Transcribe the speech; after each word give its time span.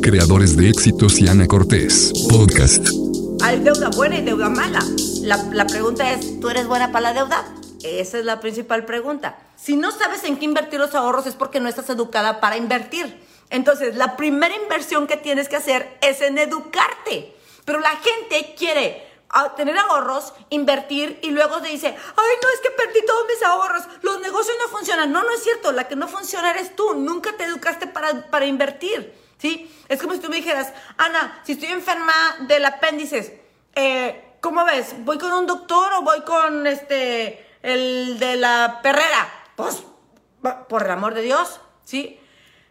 Creadores 0.00 0.56
de 0.56 0.68
éxitos 0.68 1.20
y 1.20 1.28
Ana 1.28 1.46
Cortés. 1.46 2.12
Podcast. 2.28 2.86
Hay 3.42 3.60
deuda 3.60 3.90
buena 3.90 4.18
y 4.18 4.22
deuda 4.22 4.48
mala. 4.48 4.80
La, 5.22 5.36
la 5.52 5.66
pregunta 5.66 6.12
es, 6.12 6.40
¿tú 6.40 6.48
eres 6.48 6.66
buena 6.66 6.92
para 6.92 7.12
la 7.12 7.14
deuda? 7.14 7.44
Esa 7.82 8.18
es 8.18 8.24
la 8.24 8.40
principal 8.40 8.84
pregunta. 8.84 9.38
Si 9.56 9.76
no 9.76 9.90
sabes 9.90 10.24
en 10.24 10.36
qué 10.36 10.44
invertir 10.44 10.80
los 10.80 10.94
ahorros 10.94 11.26
es 11.26 11.34
porque 11.34 11.60
no 11.60 11.68
estás 11.68 11.88
educada 11.90 12.40
para 12.40 12.56
invertir. 12.56 13.20
Entonces, 13.50 13.96
la 13.96 14.16
primera 14.16 14.54
inversión 14.56 15.06
que 15.06 15.16
tienes 15.16 15.48
que 15.48 15.56
hacer 15.56 15.98
es 16.00 16.20
en 16.20 16.38
educarte. 16.38 17.34
Pero 17.64 17.80
la 17.80 17.90
gente 17.90 18.54
quiere 18.56 19.06
ah, 19.28 19.54
tener 19.56 19.76
ahorros, 19.78 20.32
invertir 20.50 21.18
y 21.22 21.30
luego 21.30 21.60
te 21.60 21.68
dice, 21.68 21.88
ay, 21.88 21.94
no, 22.42 22.48
es 22.54 22.60
que 22.62 22.70
perdí 22.70 23.04
todos 23.06 23.26
mis 23.28 23.42
ahorros, 23.42 23.82
los 24.02 24.20
negocios 24.20 24.56
no 24.60 24.68
funcionan. 24.68 25.12
No, 25.12 25.22
no 25.22 25.30
es 25.32 25.42
cierto, 25.42 25.72
la 25.72 25.86
que 25.86 25.96
no 25.96 26.08
funciona 26.08 26.50
eres 26.50 26.74
tú, 26.74 26.94
nunca 26.94 27.36
te 27.36 27.44
educaste 27.44 27.86
para, 27.86 28.30
para 28.30 28.46
invertir, 28.46 29.12
¿sí? 29.42 29.68
Es 29.88 30.00
como 30.00 30.14
si 30.14 30.20
tú 30.20 30.28
me 30.28 30.36
dijeras, 30.36 30.72
Ana, 30.96 31.40
si 31.42 31.52
estoy 31.52 31.70
enferma 31.70 32.14
del 32.46 32.64
apéndice, 32.64 33.42
eh, 33.74 34.36
¿cómo 34.40 34.64
ves? 34.64 34.94
¿Voy 35.00 35.18
con 35.18 35.32
un 35.32 35.46
doctor 35.46 35.92
o 35.94 36.02
voy 36.02 36.20
con 36.20 36.64
este, 36.68 37.44
el 37.60 38.20
de 38.20 38.36
la 38.36 38.78
perrera? 38.84 39.28
Pues, 39.56 39.82
por 40.68 40.84
el 40.84 40.90
amor 40.92 41.14
de 41.14 41.22
Dios, 41.22 41.60
¿sí? 41.84 42.20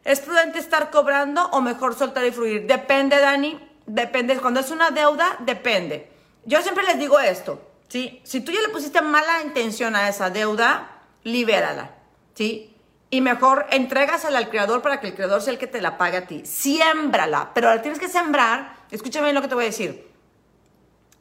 ¿Es 0.05 0.22
prudente 0.22 0.59
estar 0.59 0.90
cobrando 0.92 1.45
o 1.52 1.59
mejor 1.59 1.94
soltar 1.94 2.26
y 2.26 2.31
fluir? 2.31 2.66
Depende, 2.68 3.20
Dani, 3.20 3.59
depende. 3.86 4.38
Cuando 4.38 4.62
es 4.62 4.72
una 4.72 4.92
deuda, 4.92 5.36
depende. 5.40 6.09
Yo 6.45 6.62
siempre 6.62 6.86
les 6.86 6.98
digo 6.98 7.20
esto, 7.20 7.62
¿sí? 7.90 8.22
Si 8.23 8.40
tú 8.40 8.53
ya 8.53 8.62
le 8.62 8.70
pusiste 8.70 9.02
mala 9.02 9.42
intención 9.42 9.94
a 9.98 10.08
esa 10.08 10.30
deuda, 10.30 11.02
libérala, 11.23 11.92
¿sí? 12.34 12.70
Y 13.12 13.22
mejor 13.22 13.68
entrégasela 13.70 14.40
al 14.40 14.50
creador 14.50 14.82
para 14.82 15.00
que 15.00 15.08
el 15.08 15.14
creador 15.14 15.42
sea 15.42 15.54
el 15.54 15.60
que 15.60 15.68
te 15.68 15.82
la 15.82 15.98
pague 15.98 16.18
a 16.18 16.28
ti. 16.28 16.44
Siémbrala, 16.46 17.52
pero 17.54 17.70
la 17.70 17.82
tienes 17.82 18.00
que 18.00 18.08
sembrar. 18.08 18.78
Escúchame 18.90 19.26
bien 19.26 19.36
lo 19.36 19.42
que 19.42 19.50
te 19.50 19.56
voy 19.56 19.66
a 19.66 19.68
decir. 19.68 20.10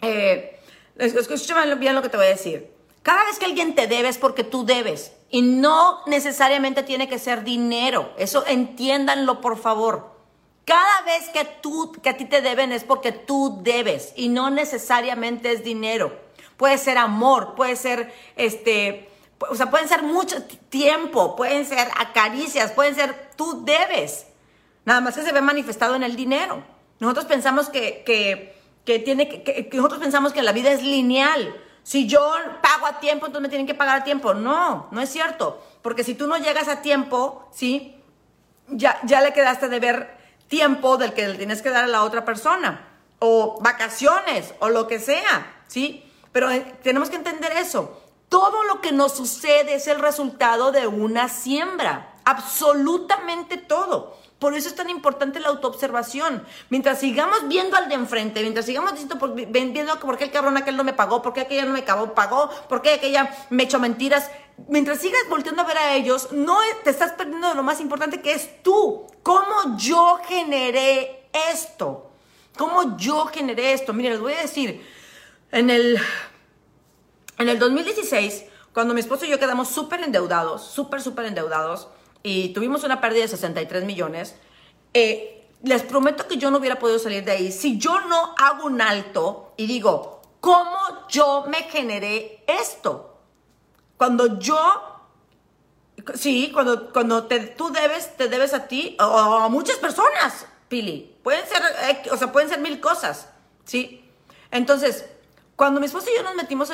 Eh, 0.01 0.61
escúchame 0.97 1.75
bien 1.75 1.95
lo 1.95 2.01
que 2.01 2.09
te 2.09 2.17
voy 2.17 2.27
a 2.27 2.31
decir. 2.31 2.71
Cada 3.03 3.25
vez 3.25 3.39
que 3.39 3.47
alguien 3.47 3.75
te 3.75 3.89
debe 3.89 4.09
es 4.09 4.19
porque 4.19 4.45
tú 4.45 4.65
debes. 4.65 5.13
Y 5.31 5.43
no 5.43 6.03
necesariamente 6.07 6.85
tiene 6.85 7.09
que 7.09 7.19
ser 7.19 7.43
dinero. 7.43 8.13
Eso 8.17 8.47
entiéndanlo, 8.47 9.41
por 9.41 9.59
favor. 9.59 10.15
Cada 10.65 11.03
vez 11.03 11.29
que 11.31 11.45
tú, 11.45 11.91
que 12.01 12.11
a 12.11 12.17
ti 12.17 12.25
te 12.25 12.41
deben 12.41 12.71
es 12.71 12.85
porque 12.85 13.11
tú 13.11 13.59
debes 13.63 14.13
y 14.15 14.29
no 14.29 14.51
necesariamente 14.51 15.51
es 15.51 15.65
dinero. 15.65 16.17
Puede 16.57 16.79
ser 16.79 16.99
amor, 16.99 17.57
puede 17.57 17.75
ser 17.75 18.13
este, 18.37 19.10
o 19.49 19.55
sea, 19.55 19.71
pueden 19.71 19.89
ser 19.89 20.03
mucho 20.03 20.43
tiempo, 20.69 21.37
pueden 21.37 21.65
ser 21.67 21.89
acaricias, 21.99 22.73
pueden 22.73 22.95
ser 22.95 23.31
tú 23.37 23.65
debes. 23.65 24.27
Nada 24.85 25.01
más 25.01 25.15
que 25.15 25.23
se 25.23 25.33
ve 25.33 25.41
manifestado 25.41 25.95
en 25.95 26.03
el 26.03 26.17
dinero. 26.17 26.63
Nosotros 26.99 27.27
pensamos 27.27 27.69
que, 27.69 28.03
que, 28.05 28.99
tiene 28.99 29.29
que 29.29 29.71
nosotros 29.73 30.01
pensamos 30.01 30.33
que 30.33 30.43
la 30.43 30.53
vida 30.53 30.71
es 30.71 30.83
lineal 30.83 31.55
si 31.83 32.07
yo 32.07 32.33
pago 32.63 32.87
a 32.87 33.01
tiempo, 33.01 33.27
entonces 33.27 33.43
me 33.43 33.49
tienen 33.49 33.67
que 33.67 33.75
pagar 33.75 34.01
a 34.01 34.05
tiempo. 34.05 34.35
No, 34.35 34.89
no 34.91 35.01
es 35.01 35.09
cierto. 35.11 35.63
Porque 35.83 36.05
si 36.05 36.15
tú 36.15 36.27
no 36.27 36.37
llegas 36.37 36.69
a 36.69 36.83
tiempo, 36.83 37.49
¿sí? 37.53 37.97
Ya, 38.69 39.01
ya 39.05 39.21
le 39.21 39.33
quedaste 39.33 39.69
de 39.69 39.81
ver 39.81 40.17
tiempo 40.49 40.97
del 40.99 41.13
que 41.13 41.29
le 41.29 41.35
tienes 41.35 41.63
que 41.63 41.71
dar 41.71 41.85
a 41.85 41.89
la 41.89 42.05
otra 42.05 42.25
persona. 42.25 42.87
O 43.19 43.61
vacaciones, 43.61 44.55
o 44.61 44.69
lo 44.69 44.87
que 44.87 44.99
sea, 44.99 45.63
¿sí? 45.67 46.05
Pero 46.33 46.51
eh, 46.51 46.75
tenemos 46.83 47.11
que 47.11 47.17
entender 47.17 47.53
eso. 47.53 48.01
Todo 48.31 48.63
lo 48.63 48.81
que 48.81 48.93
nos 48.93 49.17
sucede 49.17 49.75
es 49.75 49.89
el 49.89 49.99
resultado 49.99 50.71
de 50.71 50.87
una 50.87 51.29
siembra. 51.29 52.15
Absolutamente 52.25 53.57
todo. 53.57 54.17
Por 54.39 54.55
eso 54.55 54.69
es 54.69 54.77
tan 54.77 54.89
importante 54.89 55.41
la 55.41 55.49
autoobservación. 55.49 56.47
Mientras 56.69 57.01
sigamos 57.01 57.49
viendo 57.49 57.77
al 57.77 57.89
de 57.89 57.97
enfrente, 57.97 58.41
mientras 58.43 58.67
sigamos 58.67 58.93
diciendo, 58.93 59.19
por, 59.19 59.35
viendo 59.35 59.99
por 59.99 60.17
qué 60.17 60.25
el 60.25 60.31
cabrón 60.31 60.57
aquel 60.57 60.77
no 60.77 60.85
me 60.85 60.93
pagó, 60.93 61.21
por 61.23 61.33
qué 61.33 61.41
aquella 61.41 61.65
no 61.65 61.73
me 61.73 61.83
pagó, 61.83 62.49
por 62.69 62.83
qué 62.83 62.95
aquella 62.95 63.35
me 63.51 63.65
echó 63.65 63.81
mentiras, 63.81 64.31
mientras 64.69 65.01
sigas 65.01 65.23
volteando 65.29 65.63
a 65.63 65.67
ver 65.67 65.79
a 65.79 65.95
ellos, 65.97 66.29
no 66.31 66.57
te 66.85 66.91
estás 66.91 67.11
perdiendo 67.13 67.49
de 67.49 67.57
lo 67.57 67.65
más 67.65 67.81
importante 67.81 68.23
que 68.23 68.33
es 68.33 68.63
tú. 68.63 69.09
¿Cómo 69.25 69.77
yo 69.77 70.21
generé 70.25 71.29
esto? 71.51 72.13
¿Cómo 72.57 72.97
yo 72.97 73.27
generé 73.27 73.73
esto? 73.73 73.93
Mire, 73.93 74.11
les 74.11 74.21
voy 74.21 74.35
a 74.35 74.43
decir, 74.43 74.87
en 75.51 75.69
el, 75.69 76.01
en 77.41 77.49
el 77.49 77.59
2016, 77.59 78.45
cuando 78.75 78.93
mi 78.93 79.01
esposo 79.01 79.25
y 79.25 79.31
yo 79.31 79.39
quedamos 79.39 79.69
súper 79.69 80.03
endeudados, 80.03 80.63
súper, 80.63 81.01
súper 81.01 81.25
endeudados, 81.25 81.89
y 82.23 82.51
tuvimos 82.51 82.85
una 82.85 83.01
pérdida 83.01 83.23
de 83.23 83.29
63 83.29 83.85
millones, 83.85 84.37
eh, 84.93 85.49
les 85.63 85.83
prometo 85.83 86.29
que 86.29 86.37
yo 86.37 86.51
no 86.51 86.59
hubiera 86.59 86.79
podido 86.79 86.99
salir 86.99 87.25
de 87.25 87.33
ahí 87.33 87.53
si 87.53 87.79
yo 87.79 88.01
no 88.03 88.35
hago 88.39 88.67
un 88.67 88.83
alto 88.83 89.55
y 89.57 89.67
digo, 89.67 90.21
¿cómo 90.41 90.79
yo 91.09 91.47
me 91.49 91.63
generé 91.63 92.45
esto? 92.47 93.19
Cuando 93.97 94.39
yo, 94.39 94.59
sí, 96.15 96.51
cuando, 96.53 96.93
cuando 96.93 97.25
te, 97.25 97.41
tú 97.41 97.73
debes, 97.73 98.19
te 98.19 98.29
debes 98.29 98.53
a 98.53 98.69
ti 98.69 98.99
o 99.01 99.05
a 99.05 99.49
muchas 99.49 99.77
personas, 99.77 100.47
Pili. 100.69 101.17
Pueden 101.23 101.47
ser, 101.47 101.63
eh, 101.89 102.03
o 102.11 102.19
sea, 102.19 102.33
pueden 102.33 102.51
ser 102.51 102.61
mil 102.61 102.81
cosas, 102.81 103.31
¿sí? 103.65 104.05
Entonces, 104.51 105.07
cuando 105.61 105.79
mi 105.79 105.85
esposo 105.85 106.09
y 106.11 106.17
yo 106.17 106.23
nos 106.23 106.35
metimos, 106.37 106.71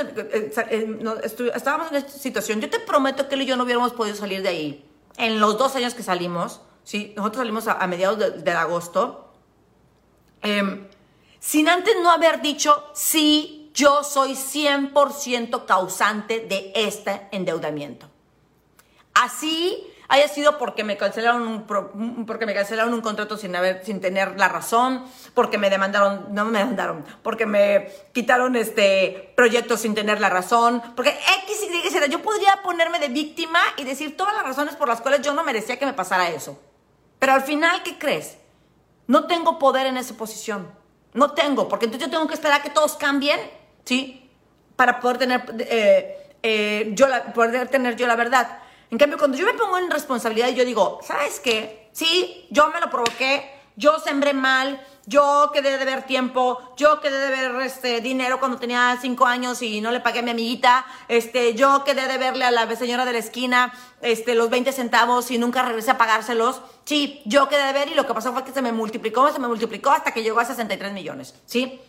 estábamos 1.57 1.91
en 1.91 1.97
esta 1.97 2.13
situación, 2.13 2.61
yo 2.61 2.71
te 2.71 2.79
prometo 2.79 3.29
que 3.29 3.35
él 3.35 3.43
y 3.43 3.47
yo 3.47 3.57
no 3.57 3.65
hubiéramos 3.65 3.93
podido 3.93 4.15
salir 4.15 4.43
de 4.43 4.49
ahí 4.49 4.89
en 5.17 5.41
los 5.41 5.59
dos 5.59 5.75
años 5.75 5.93
que 5.95 6.05
salimos, 6.05 6.61
¿sí? 6.85 7.13
nosotros 7.17 7.39
salimos 7.41 7.67
a, 7.67 7.85
mediados 7.89 8.45
de, 8.45 8.51
agosto, 8.53 9.33
em, 10.41 10.87
sin 11.41 11.69
antes 11.69 11.97
no 12.01 12.13
haber 12.13 12.41
dicho, 12.43 12.85
sí, 12.95 13.73
yo 13.75 14.05
soy 14.05 14.37
100% 14.37 15.67
causante 15.67 16.47
de 16.49 16.71
este 16.77 17.27
endeudamiento. 17.33 18.09
Así 19.15 19.85
haya 20.09 20.29
sido 20.29 20.59
porque 20.59 20.85
me 20.85 20.97
cancelaron 20.97 21.47
un, 21.47 22.27
porque 22.27 22.47
me 22.47 22.55
cancelaron 22.55 22.95
un 22.95 23.01
contrato 23.01 23.37
sin 23.37 23.55
haber 23.57 23.85
sin 23.85 24.01
tener 24.01 24.39
la 24.39 24.49
razón, 24.49 25.05
porque 25.35 25.59
me 25.59 25.71
demandaron, 25.71 26.27
no 26.31 26.45
me 26.45 26.59
demandaron, 26.59 27.05
porque 27.23 27.47
me 27.47 27.89
quitaron 28.13 28.57
este 28.57 29.33
proyectos 29.37 29.81
sin 29.81 29.95
tener 29.95 30.21
la 30.21 30.29
razón, 30.29 30.83
porque 30.95 31.11
X 31.11 31.67
y 31.85 31.91
Z, 31.91 32.07
yo 32.07 32.23
podría 32.23 32.63
ponerme 32.63 32.99
de 32.99 33.09
víctima 33.09 33.61
y 33.77 33.85
decir 33.85 34.17
todas 34.17 34.35
las 34.35 34.45
razones 34.45 34.77
por 34.77 34.89
las 34.89 35.01
cuales 35.01 35.23
yo 35.23 35.35
no 35.35 35.45
merecía 35.45 35.79
que 35.79 35.87
me 35.87 35.93
pasara 35.93 36.29
eso. 36.31 36.61
Pero 37.19 37.33
al 37.33 37.43
final, 37.43 37.83
¿qué 37.83 37.99
crees? 37.99 38.39
No 39.07 39.27
tengo 39.27 39.59
poder 39.59 39.87
en 39.87 39.97
esa 39.97 40.15
posición. 40.17 40.69
No 41.15 41.33
tengo, 41.33 41.69
porque 41.69 41.87
entonces 41.87 42.09
yo 42.09 42.13
tengo 42.13 42.29
que 42.29 42.35
esperar 42.35 42.61
a 42.61 42.63
que 42.63 42.71
todos 42.71 42.97
cambien, 42.97 43.41
¿sí? 43.85 44.31
Para 44.77 45.01
poder 45.01 45.19
tener, 45.19 45.45
eh, 45.61 46.37
eh, 46.43 46.91
yo 46.93 47.09
la, 47.09 47.33
poder 47.33 47.69
tener 47.69 47.97
yo 47.97 48.07
la 48.07 48.17
verdad. 48.17 48.59
En 48.91 48.99
cambio, 48.99 49.19
cuando 49.19 49.37
yo 49.37 49.47
me 49.47 49.55
pongo 49.55 49.79
en 49.79 49.91
responsabilidad 49.91 50.49
y 50.49 50.55
yo 50.55 50.65
digo, 50.65 51.01
¿sabes 51.03 51.41
qué? 51.41 51.89
Sí, 51.93 52.47
yo 52.51 52.69
me 52.69 52.81
lo 52.81 52.89
provoqué, 52.89 53.51
yo 53.77 53.99
sembré 53.99 54.33
mal, 54.33 54.81
yo 55.07 55.51
quedé 55.53 55.79
de 55.79 55.85
ver 55.85 56.05
tiempo, 56.05 56.75
yo 56.77 57.01
quedé 57.01 57.19
de 57.19 57.31
ver 57.31 57.63
este, 57.63 58.01
dinero 58.01 58.41
cuando 58.41 58.59
tenía 58.59 58.99
cinco 59.01 59.27
años 59.27 59.63
y 59.63 59.81
no 59.81 59.91
le 59.93 60.01
pagué 60.01 60.19
a 60.19 60.23
mi 60.23 60.33
amiguita, 60.33 60.85
este, 61.09 61.55
yo 61.55 61.85
quedé 61.85 62.09
de 62.09 62.19
verle 62.19 62.45
a 62.45 62.51
la 62.51 62.75
señora 62.75 63.05
de 63.05 63.13
la 63.13 63.19
esquina 63.19 63.73
este, 64.01 64.35
los 64.35 64.51
20 64.51 64.73
centavos 64.73 65.31
y 65.31 65.39
nunca 65.39 65.63
regresé 65.63 65.93
a 65.93 65.99
pagárselos. 65.99 66.61
Sí, 66.85 67.23
yo 67.25 67.49
quedé 67.49 67.67
de 67.67 67.73
ver 67.73 67.89
y 67.89 67.95
lo 67.95 68.07
que 68.07 68.15
pasó 68.15 68.33
fue 68.33 68.45
que 68.45 68.53
se 68.53 68.63
me 68.63 68.73
multiplicó, 68.73 69.33
se 69.33 69.39
me 69.39 69.49
multiplicó 69.49 69.91
hasta 69.91 70.13
que 70.13 70.23
llegó 70.23 70.41
a 70.41 70.45
63 70.45 70.93
millones, 70.93 71.35
¿sí? 71.47 71.81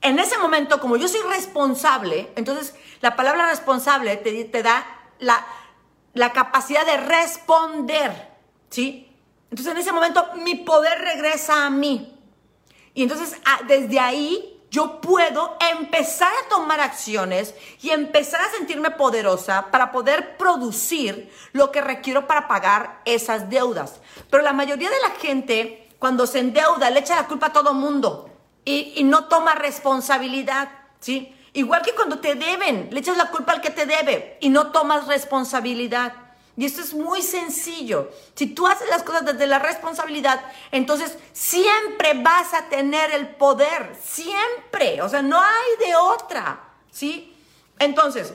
En 0.00 0.18
ese 0.18 0.38
momento, 0.38 0.80
como 0.80 0.96
yo 0.96 1.08
soy 1.08 1.20
responsable, 1.30 2.30
entonces 2.36 2.74
la 3.00 3.16
palabra 3.16 3.48
responsable 3.48 4.16
te, 4.18 4.44
te 4.44 4.62
da 4.62 4.86
la 5.18 5.44
la 6.14 6.32
capacidad 6.32 6.86
de 6.86 6.96
responder, 6.96 8.30
¿sí? 8.70 9.10
Entonces 9.50 9.72
en 9.72 9.78
ese 9.78 9.92
momento 9.92 10.26
mi 10.36 10.56
poder 10.56 10.98
regresa 11.00 11.66
a 11.66 11.70
mí. 11.70 12.18
Y 12.94 13.02
entonces 13.02 13.36
desde 13.66 14.00
ahí 14.00 14.54
yo 14.70 15.00
puedo 15.00 15.56
empezar 15.70 16.32
a 16.32 16.48
tomar 16.48 16.80
acciones 16.80 17.54
y 17.80 17.90
empezar 17.90 18.40
a 18.40 18.50
sentirme 18.50 18.90
poderosa 18.90 19.70
para 19.70 19.92
poder 19.92 20.36
producir 20.36 21.30
lo 21.52 21.70
que 21.70 21.80
requiero 21.80 22.26
para 22.26 22.48
pagar 22.48 23.00
esas 23.04 23.50
deudas. 23.50 24.00
Pero 24.30 24.42
la 24.42 24.52
mayoría 24.52 24.90
de 24.90 25.00
la 25.00 25.10
gente 25.10 25.88
cuando 26.00 26.26
se 26.26 26.40
endeuda 26.40 26.90
le 26.90 27.00
echa 27.00 27.14
la 27.14 27.28
culpa 27.28 27.46
a 27.46 27.52
todo 27.52 27.72
mundo 27.72 28.30
y, 28.64 28.94
y 28.96 29.04
no 29.04 29.26
toma 29.26 29.54
responsabilidad, 29.54 30.70
¿sí? 30.98 31.32
Igual 31.54 31.82
que 31.82 31.94
cuando 31.94 32.18
te 32.18 32.34
deben, 32.34 32.88
le 32.90 32.98
echas 32.98 33.16
la 33.16 33.30
culpa 33.30 33.52
al 33.52 33.60
que 33.60 33.70
te 33.70 33.86
debe 33.86 34.38
y 34.40 34.48
no 34.48 34.72
tomas 34.72 35.06
responsabilidad. 35.06 36.12
Y 36.56 36.64
esto 36.64 36.80
es 36.80 36.94
muy 36.94 37.22
sencillo. 37.22 38.10
Si 38.34 38.48
tú 38.48 38.66
haces 38.66 38.88
las 38.88 39.04
cosas 39.04 39.24
desde 39.24 39.46
la 39.46 39.60
responsabilidad, 39.60 40.40
entonces 40.72 41.16
siempre 41.32 42.14
vas 42.14 42.54
a 42.54 42.68
tener 42.68 43.12
el 43.12 43.28
poder. 43.36 43.96
Siempre. 44.02 45.00
O 45.02 45.08
sea, 45.08 45.22
no 45.22 45.40
hay 45.40 45.86
de 45.86 45.94
otra. 45.94 46.60
¿Sí? 46.90 47.36
Entonces, 47.78 48.34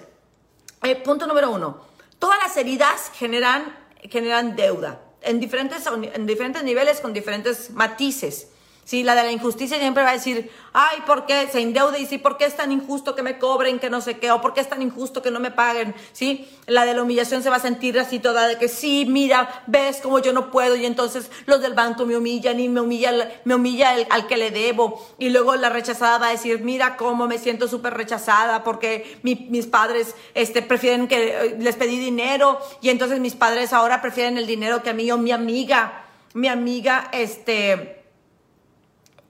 eh, 0.83 0.95
punto 0.95 1.27
número 1.27 1.51
uno. 1.51 1.81
Todas 2.19 2.39
las 2.39 2.55
heridas 2.55 3.11
generan, 3.13 3.77
generan 4.09 4.55
deuda. 4.55 5.01
en 5.21 5.41
diferentes, 5.41 5.85
en 5.85 6.25
diferentes 6.25 6.63
niveles, 6.63 7.01
con 7.01 7.11
diferentes 7.11 7.71
matices. 7.71 8.47
Sí, 8.89 9.03
la 9.03 9.13
de 9.13 9.21
la 9.21 9.31
injusticia 9.31 9.77
siempre 9.77 10.01
va 10.01 10.09
a 10.09 10.13
decir, 10.13 10.49
ay, 10.73 11.03
¿por 11.05 11.27
qué 11.27 11.47
se 11.51 11.61
endeuda? 11.61 11.99
Y 11.99 12.07
sí, 12.07 12.17
¿por 12.17 12.37
qué 12.37 12.45
es 12.45 12.55
tan 12.55 12.71
injusto 12.71 13.13
que 13.13 13.21
me 13.21 13.37
cobren, 13.37 13.77
que 13.77 13.87
no 13.91 14.01
sé 14.01 14.17
qué? 14.17 14.31
¿O 14.31 14.41
por 14.41 14.55
qué 14.55 14.61
es 14.61 14.67
tan 14.67 14.81
injusto 14.81 15.21
que 15.21 15.29
no 15.29 15.39
me 15.39 15.51
paguen? 15.51 15.93
Sí, 16.11 16.49
la 16.65 16.85
de 16.85 16.95
la 16.95 17.03
humillación 17.03 17.43
se 17.43 17.51
va 17.51 17.57
a 17.57 17.59
sentir 17.59 17.99
así 17.99 18.17
toda 18.17 18.47
de 18.47 18.57
que 18.57 18.67
sí, 18.67 19.05
mira, 19.07 19.61
ves 19.67 19.97
como 20.01 20.17
yo 20.17 20.33
no 20.33 20.49
puedo 20.49 20.75
y 20.75 20.87
entonces 20.87 21.29
los 21.45 21.61
del 21.61 21.75
banco 21.75 22.07
me 22.07 22.17
humillan 22.17 22.59
y 22.59 22.67
me 22.67 22.81
humilla, 22.81 23.31
me 23.43 23.53
humilla 23.53 23.91
al 24.09 24.25
que 24.25 24.37
le 24.37 24.49
debo. 24.49 25.07
Y 25.19 25.29
luego 25.29 25.55
la 25.55 25.69
rechazada 25.69 26.17
va 26.17 26.29
a 26.29 26.31
decir, 26.31 26.63
mira 26.63 26.97
cómo 26.97 27.27
me 27.27 27.37
siento 27.37 27.67
súper 27.67 27.93
rechazada 27.93 28.63
porque 28.63 29.19
mis 29.21 29.67
padres 29.67 30.15
este, 30.33 30.63
prefieren 30.63 31.07
que 31.07 31.27
eh, 31.27 31.57
les 31.59 31.75
pedí 31.75 31.99
dinero 31.99 32.59
y 32.81 32.89
entonces 32.89 33.19
mis 33.19 33.35
padres 33.35 33.71
ahora 33.71 34.01
prefieren 34.01 34.39
el 34.39 34.47
dinero 34.47 34.81
que 34.81 34.89
a 34.89 34.93
mí 34.93 35.11
o 35.11 35.19
mi 35.19 35.31
amiga, 35.31 36.05
mi 36.33 36.47
amiga, 36.47 37.09
este 37.11 37.98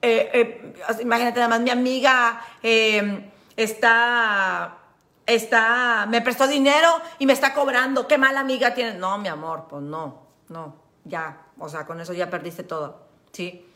eh, 0.02 0.30
eh, 0.32 0.74
imagínate 1.00 1.40
nada 1.40 1.48
más, 1.48 1.60
mi 1.60 1.70
amiga 1.70 2.40
eh, 2.62 3.30
está, 3.56 4.78
está, 5.26 6.06
me 6.08 6.22
prestó 6.22 6.46
dinero 6.46 6.88
y 7.18 7.26
me 7.26 7.32
está 7.32 7.52
cobrando, 7.52 8.08
qué 8.08 8.16
mala 8.16 8.40
amiga 8.40 8.74
tiene. 8.74 8.94
No, 8.94 9.18
mi 9.18 9.28
amor, 9.28 9.66
pues 9.68 9.82
no, 9.82 10.26
no, 10.48 10.76
ya, 11.04 11.42
o 11.58 11.68
sea, 11.68 11.86
con 11.86 12.00
eso 12.00 12.12
ya 12.12 12.30
perdiste 12.30 12.62
todo, 12.62 13.06
¿sí? 13.32 13.66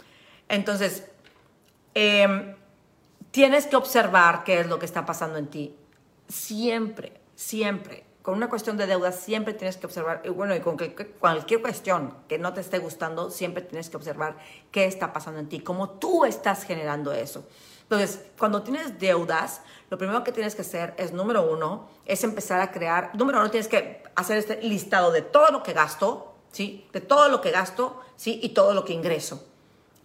Entonces, 0.49 1.07
em, 1.95 2.55
tienes 3.31 3.67
que 3.67 3.77
observar 3.77 4.45
qué 4.45 4.61
es 4.61 4.67
lo 4.67 4.79
que 4.79 4.87
está 4.87 5.05
pasando 5.05 5.39
en 5.39 5.49
ti. 5.49 5.77
Siempre, 6.29 7.21
siempre 7.35 8.05
con 8.25 8.37
una 8.37 8.49
cuestión 8.49 8.79
de 8.79 8.87
deuda 8.87 9.13
siempre 9.13 9.53
tienes 9.53 9.77
que 9.77 9.85
observar, 9.85 10.23
y 10.25 10.31
bueno, 10.31 10.57
y 10.57 10.61
con 10.61 10.79
cualquier 11.19 11.61
cuestión 11.61 12.17
que 12.27 12.39
no 12.39 12.55
te 12.55 12.63
esté 12.63 12.79
gustando, 12.79 13.31
siempre 13.31 13.63
tienes 13.63 13.91
que 13.91 13.99
observar 13.99 14.39
qué 14.71 14.87
está 14.87 15.13
pasando 15.13 15.41
en 15.41 15.49
ti, 15.51 15.61
cómo 15.61 15.91
tú 15.91 16.25
estás 16.25 16.65
generando 16.65 17.13
eso. 17.13 17.47
Entonces, 17.83 18.25
cuando 18.39 18.63
tienes 18.63 18.99
deudas, 18.99 19.61
lo 19.91 19.99
primero 19.99 20.25
que 20.25 20.33
tienes 20.33 20.55
que 20.55 20.63
hacer 20.63 20.95
es, 20.97 21.13
número 21.13 21.43
uno, 21.53 21.91
es 22.07 22.25
empezar 22.25 22.63
a 22.63 22.73
crear, 22.73 23.11
número 23.15 23.41
uno, 23.41 23.51
tienes 23.51 23.69
que 23.69 24.03
hacer 24.17 24.39
este 24.39 24.63
listado 24.63 25.13
de 25.13 25.21
todo 25.21 25.49
lo 25.49 25.63
que 25.63 25.75
gasto, 25.75 26.35
¿sí? 26.51 26.89
De 26.95 27.03
todo 27.03 27.29
lo 27.29 27.43
que 27.43 27.51
gasto, 27.51 28.01
¿sí? 28.17 28.41
Y 28.43 28.49
todo 28.55 28.73
lo 28.73 28.87
que 28.87 28.95
ingreso. 28.95 29.47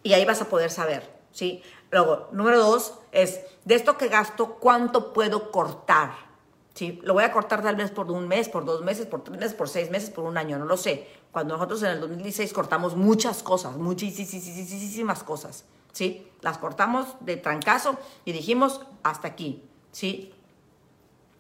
Y 0.04 0.12
ahí 0.12 0.26
vas 0.26 0.42
a 0.42 0.50
poder 0.50 0.72
saber, 0.72 1.10
¿sí? 1.32 1.64
Luego, 1.90 2.28
número 2.34 2.60
dos, 2.60 2.96
es, 3.14 3.40
de 3.64 3.76
esto 3.76 3.98
que 3.98 4.10
gasto, 4.10 4.56
¿cuánto 4.56 5.14
puedo 5.14 5.52
cortar? 5.52 6.29
¿Sí? 6.74 7.00
Lo 7.04 7.14
voy 7.14 7.24
a 7.24 7.32
cortar 7.32 7.62
tal 7.62 7.76
vez 7.76 7.92
por 7.92 8.12
un 8.12 8.28
mes, 8.28 8.50
por 8.50 8.66
dos 8.66 8.84
meses, 8.84 9.06
por 9.06 9.24
tres 9.24 9.38
meses, 9.38 9.54
por 9.54 9.70
seis 9.70 9.90
meses, 9.90 10.10
por 10.10 10.26
un 10.26 10.38
año, 10.38 10.58
no 10.58 10.66
lo 10.66 10.78
sé. 10.78 11.08
Cuando 11.32 11.56
nosotros 11.56 11.84
en 11.84 11.90
el 11.90 12.00
2016 12.00 12.54
cortamos 12.54 12.96
muchas 12.96 13.44
cosas, 13.44 13.78
muchísimas 13.78 15.24
cosas, 15.24 15.66
¿sí? 15.92 16.28
Las 16.42 16.58
cortamos 16.58 17.16
de 17.20 17.38
trancazo 17.38 17.98
y 18.26 18.32
dijimos 18.32 18.82
hasta 19.04 19.28
aquí, 19.28 19.64
¿sí? 19.92 20.34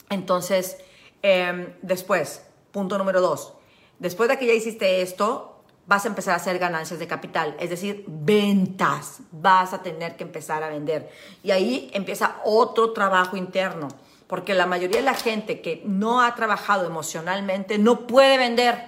Entonces, 0.10 0.78
em, 1.22 1.74
después, 1.82 2.44
punto 2.72 2.98
número 2.98 3.22
dos, 3.22 3.54
después 4.00 4.30
de 4.30 4.38
que 4.38 4.48
ya 4.48 4.54
hiciste 4.54 5.02
esto, 5.02 5.56
vas 5.88 6.06
a 6.06 6.10
empezar 6.10 6.34
a 6.34 6.38
hacer 6.38 6.60
ganancias 6.60 7.00
de 7.00 7.08
capital, 7.08 7.56
es 7.60 7.72
decir, 7.72 8.06
ventas, 8.08 9.22
vas 9.32 9.74
a 9.74 9.82
tener 9.82 10.16
que 10.18 10.24
empezar 10.24 10.62
a 10.62 10.70
vender. 10.70 11.10
Y 11.42 11.50
ahí 11.50 11.90
empieza 11.94 12.40
otro 12.46 12.94
trabajo 12.94 13.36
interno 13.38 13.88
porque 14.30 14.54
la 14.54 14.68
mayoría 14.68 14.98
de 15.00 15.06
la 15.06 15.16
gente 15.16 15.60
que 15.60 15.82
no 15.86 16.22
ha 16.22 16.36
trabajado 16.36 16.86
emocionalmente 16.86 17.80
no 17.80 18.06
puede 18.06 18.38
vender. 18.38 18.80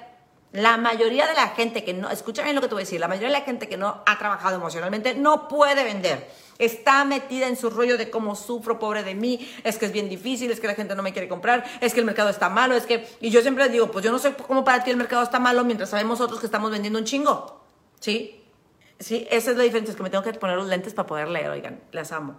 La 0.52 0.78
mayoría 0.78 1.26
de 1.26 1.34
la 1.34 1.48
gente 1.48 1.84
que 1.84 1.96
no, 1.96 2.12
escúchame 2.12 2.54
lo 2.54 2.62
que 2.62 2.68
te 2.68 2.76
voy 2.76 2.84
a 2.84 2.86
decir, 2.86 3.00
la 3.00 3.08
mayoría 3.08 3.30
de 3.30 3.40
la 3.40 3.46
gente 3.46 3.68
que 3.68 3.76
no 3.76 4.04
ha 4.06 4.20
trabajado 4.20 4.58
emocionalmente 4.58 5.16
no 5.16 5.48
puede 5.48 5.84
vender. 5.84 6.30
Está 6.60 7.06
metida 7.06 7.48
en 7.48 7.58
su 7.58 7.72
rollo 7.72 7.98
de 7.98 8.12
cómo 8.12 8.36
sufro, 8.36 8.78
pobre 8.78 9.02
de 9.02 9.16
mí, 9.16 9.52
es 9.64 9.80
que 9.80 9.88
es 9.88 9.92
bien 9.92 10.10
difícil, 10.10 10.52
es 10.52 10.60
que 10.60 10.68
la 10.68 10.76
gente 10.76 10.94
no 10.94 11.02
me 11.02 11.12
quiere 11.12 11.28
comprar, 11.28 11.66
es 11.82 11.96
que 11.96 12.02
el 12.02 12.06
mercado 12.06 12.30
está 12.30 12.48
malo, 12.48 12.76
es 12.76 12.86
que... 12.86 13.08
Y 13.20 13.32
yo 13.32 13.42
siempre 13.42 13.64
les 13.64 13.74
digo, 13.74 13.90
pues 13.90 14.06
yo 14.06 14.12
no 14.12 14.20
sé 14.20 14.36
cómo 14.36 14.64
para 14.64 14.84
ti 14.84 14.92
el 14.92 14.98
mercado 14.98 15.24
está 15.24 15.40
malo 15.40 15.64
mientras 15.64 15.90
sabemos 15.90 16.22
otros 16.22 16.40
que 16.40 16.46
estamos 16.46 16.70
vendiendo 16.70 17.00
un 17.00 17.06
chingo. 17.06 17.64
¿Sí? 18.00 18.44
Sí, 19.00 19.26
esa 19.32 19.50
es 19.50 19.58
la 19.58 19.64
diferencia, 19.64 19.90
es 19.92 19.98
que 19.98 20.04
me 20.04 20.12
tengo 20.12 20.24
que 20.24 20.34
poner 20.34 20.56
los 20.56 20.68
lentes 20.68 20.94
para 20.94 21.08
poder 21.08 21.30
leer, 21.30 21.50
oigan, 21.50 21.82
les 21.92 22.12
amo. 22.12 22.36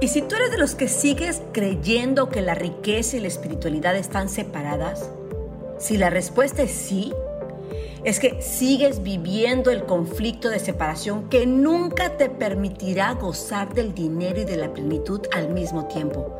Y 0.00 0.08
si 0.08 0.22
tú 0.22 0.36
eres 0.36 0.50
de 0.50 0.58
los 0.58 0.74
que 0.74 0.88
sigues 0.88 1.42
creyendo 1.52 2.28
que 2.28 2.40
la 2.40 2.54
riqueza 2.54 3.16
y 3.16 3.20
la 3.20 3.28
espiritualidad 3.28 3.96
están 3.96 4.28
separadas, 4.28 5.10
si 5.78 5.96
la 5.96 6.10
respuesta 6.10 6.62
es 6.62 6.70
sí, 6.70 7.12
es 8.04 8.18
que 8.18 8.40
sigues 8.40 9.02
viviendo 9.02 9.70
el 9.70 9.84
conflicto 9.84 10.48
de 10.48 10.58
separación 10.58 11.28
que 11.28 11.46
nunca 11.46 12.16
te 12.16 12.30
permitirá 12.30 13.12
gozar 13.14 13.74
del 13.74 13.94
dinero 13.94 14.40
y 14.40 14.44
de 14.44 14.56
la 14.56 14.72
plenitud 14.72 15.20
al 15.32 15.50
mismo 15.50 15.86
tiempo. 15.86 16.34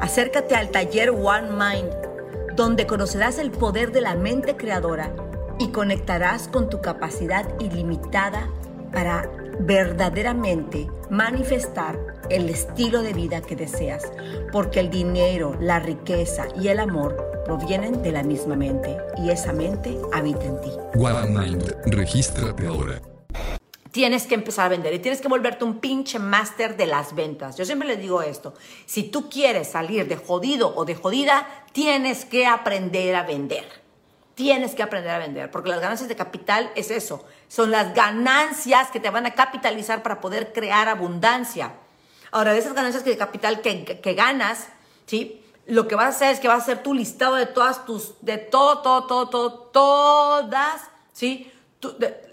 Acércate 0.00 0.54
al 0.54 0.70
taller 0.70 1.10
One 1.10 1.50
Mind, 1.50 2.54
donde 2.54 2.86
conocerás 2.86 3.38
el 3.38 3.50
poder 3.50 3.92
de 3.92 4.02
la 4.02 4.14
mente 4.14 4.56
creadora 4.56 5.14
y 5.58 5.68
conectarás 5.68 6.48
con 6.48 6.68
tu 6.70 6.80
capacidad 6.80 7.46
ilimitada 7.60 8.48
para 8.92 9.28
verdaderamente 9.60 10.88
manifestar 11.10 11.98
el 12.30 12.48
estilo 12.48 13.02
de 13.02 13.12
vida 13.12 13.40
que 13.40 13.56
deseas, 13.56 14.04
porque 14.52 14.80
el 14.80 14.90
dinero, 14.90 15.56
la 15.60 15.78
riqueza 15.78 16.46
y 16.60 16.68
el 16.68 16.80
amor 16.80 17.42
provienen 17.44 18.02
de 18.02 18.12
la 18.12 18.22
misma 18.22 18.56
mente 18.56 18.96
y 19.18 19.30
esa 19.30 19.52
mente 19.52 19.98
habita 20.12 20.44
en 20.44 20.60
ti. 20.60 20.70
One 20.94 21.26
Mind, 21.30 21.74
regístrate 21.86 22.66
ahora. 22.66 23.00
Tienes 23.90 24.26
que 24.26 24.34
empezar 24.34 24.66
a 24.66 24.68
vender 24.70 24.94
y 24.94 25.00
tienes 25.00 25.20
que 25.20 25.28
volverte 25.28 25.64
un 25.64 25.78
pinche 25.78 26.18
máster 26.18 26.78
de 26.78 26.86
las 26.86 27.14
ventas. 27.14 27.58
Yo 27.58 27.66
siempre 27.66 27.86
les 27.86 28.00
digo 28.00 28.22
esto, 28.22 28.54
si 28.86 29.02
tú 29.02 29.28
quieres 29.28 29.68
salir 29.68 30.08
de 30.08 30.16
jodido 30.16 30.74
o 30.74 30.86
de 30.86 30.94
jodida, 30.94 31.46
tienes 31.72 32.24
que 32.24 32.46
aprender 32.46 33.14
a 33.16 33.24
vender 33.24 33.81
tienes 34.34 34.74
que 34.74 34.82
aprender 34.82 35.12
a 35.12 35.18
vender, 35.18 35.50
porque 35.50 35.70
las 35.70 35.80
ganancias 35.80 36.08
de 36.08 36.16
capital 36.16 36.70
es 36.74 36.90
eso, 36.90 37.24
son 37.48 37.70
las 37.70 37.94
ganancias 37.94 38.90
que 38.90 39.00
te 39.00 39.10
van 39.10 39.26
a 39.26 39.34
capitalizar 39.34 40.02
para 40.02 40.20
poder 40.20 40.52
crear 40.52 40.88
abundancia. 40.88 41.72
Ahora, 42.30 42.52
de 42.52 42.58
esas 42.58 42.72
ganancias 42.72 43.04
de 43.04 43.16
capital 43.16 43.60
que, 43.60 44.14
ganas, 44.14 44.68
¿sí? 45.06 45.44
Lo 45.66 45.86
que 45.86 45.94
vas 45.94 46.06
a 46.06 46.08
hacer 46.08 46.30
es 46.30 46.40
que 46.40 46.48
vas 46.48 46.60
a 46.60 46.62
hacer 46.62 46.82
tu 46.82 46.94
listado 46.94 47.36
de 47.36 47.46
todas 47.46 47.84
tus, 47.84 48.14
de 48.20 48.38
todo, 48.38 48.78
todo, 48.78 49.06
todo, 49.06 49.28
todo, 49.28 49.52
todas, 49.72 50.82
¿sí? 51.12 51.52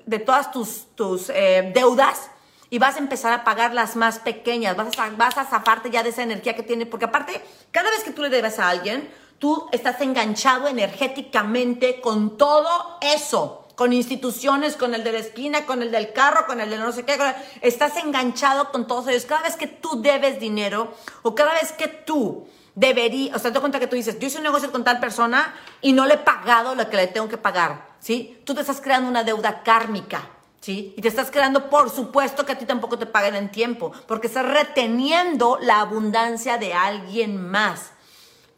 de, 0.06 0.20
todas 0.20 0.52
tus, 0.52 0.88
tus 0.96 1.30
eh, 1.30 1.72
deudas 1.74 2.30
y 2.70 2.80
vas 2.80 2.96
a 2.96 3.00
empezar 3.00 3.34
a 3.34 3.44
pagar 3.44 3.74
las 3.74 3.96
más 3.96 4.20
pequeñas, 4.20 4.76
vas 4.76 4.98
a, 4.98 5.10
vas 5.12 5.38
a 5.38 5.46
zafarte 5.46 5.90
ya 5.90 6.04
de 6.04 6.10
esa 6.10 6.24
energía 6.24 6.56
que 6.56 6.64
tiene, 6.64 6.86
porque 6.86 7.06
aparte, 7.06 7.42
cada 7.72 7.90
vez 7.90 8.04
que 8.04 8.12
tú 8.12 8.22
le 8.22 8.30
debes 8.30 8.60
a 8.60 8.70
alguien, 8.70 9.10
tú 9.40 9.68
estás 9.72 10.00
enganchado 10.02 10.68
energéticamente 10.68 12.02
con 12.02 12.38
todo 12.38 12.98
eso, 13.02 13.66
con 13.76 13.94
instituciones, 13.94 14.76
con 14.76 14.94
el 14.94 15.04
de 15.06 15.14
la 15.14 15.20
esquina, 15.20 15.66
con 15.66 15.82
el 15.82 15.92
del 15.92 16.12
carro, 16.12 16.46
con 16.46 16.60
el 16.60 16.70
de 16.70 16.78
no 16.78 16.92
sé 16.92 17.06
qué, 17.06 17.18
estás 17.62 17.96
enganchado 17.98 18.72
con 18.72 18.86
todos 18.86 19.08
ellos. 19.08 19.26
Cada 19.26 19.44
vez 19.44 19.56
que 19.56 19.68
tú 19.68 20.02
debes 20.02 20.40
dinero 20.40 20.94
o 21.22 21.34
cada 21.34 21.54
vez 21.54 21.72
que 21.72 21.88
tú 21.88 22.46
deberías, 22.76 23.36
o 23.36 23.40
sea, 23.40 23.54
te 23.54 23.60
cuenta 23.60 23.80
que 23.80 23.88
tú 23.88 23.96
dices, 23.96 24.20
yo 24.20 24.28
hice 24.28 24.38
un 24.38 24.44
negocio 24.44 24.72
con 24.72 24.84
tal 24.84 25.00
persona 25.00 25.56
y 25.82 25.94
no 25.94 26.06
le 26.06 26.16
he 26.16 26.18
pagado 26.18 26.76
lo 26.76 26.90
que 26.90 26.98
le 26.98 27.08
tengo 27.08 27.30
que 27.30 27.38
pagar, 27.38 27.88
¿sí? 28.00 28.42
Tú 28.46 28.54
te 28.54 28.62
estás 28.62 28.82
creando 28.82 29.10
una 29.10 29.24
deuda 29.24 29.64
kármica. 29.64 30.30
¿Sí? 30.62 30.94
Y 30.98 31.02
te 31.02 31.08
estás 31.08 31.32
creando, 31.32 31.70
por 31.70 31.90
supuesto, 31.90 32.46
que 32.46 32.52
a 32.52 32.58
ti 32.58 32.66
tampoco 32.66 33.00
te 33.00 33.06
paguen 33.06 33.36
en 33.36 33.50
tiempo, 33.50 33.94
porque 34.08 34.28
estás 34.28 34.46
reteniendo 34.46 35.58
la 35.62 35.80
abundancia 35.80 36.58
de 36.58 36.74
alguien 36.74 37.42
más. 37.42 37.94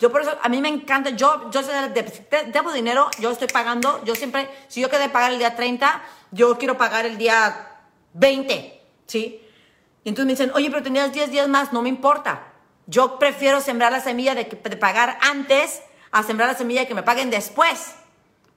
Yo 0.01 0.11
por 0.11 0.23
eso, 0.23 0.35
a 0.41 0.49
mí 0.49 0.59
me 0.61 0.67
encanta, 0.67 1.11
yo, 1.11 1.51
yo 1.51 1.61
debo 2.51 2.73
dinero, 2.73 3.07
yo 3.19 3.29
estoy 3.29 3.47
pagando, 3.47 4.03
yo 4.03 4.15
siempre, 4.15 4.49
si 4.67 4.81
yo 4.81 4.89
quedé 4.89 5.09
pagar 5.09 5.31
el 5.31 5.37
día 5.37 5.55
30, 5.55 6.01
yo 6.31 6.57
quiero 6.57 6.75
pagar 6.75 7.05
el 7.05 7.19
día 7.19 7.83
20, 8.13 8.81
¿sí? 9.05 9.45
Y 10.03 10.09
entonces 10.09 10.25
me 10.25 10.31
dicen, 10.31 10.51
oye, 10.55 10.71
pero 10.71 10.81
tenías 10.81 11.13
10 11.13 11.29
días 11.29 11.47
más, 11.47 11.71
no 11.71 11.83
me 11.83 11.89
importa. 11.89 12.51
Yo 12.87 13.19
prefiero 13.19 13.61
sembrar 13.61 13.91
la 13.91 13.99
semilla 13.99 14.33
de, 14.33 14.45
de 14.45 14.75
pagar 14.75 15.19
antes 15.21 15.83
a 16.09 16.23
sembrar 16.23 16.49
la 16.49 16.57
semilla 16.57 16.81
de 16.81 16.87
que 16.87 16.95
me 16.95 17.03
paguen 17.03 17.29
después. 17.29 17.93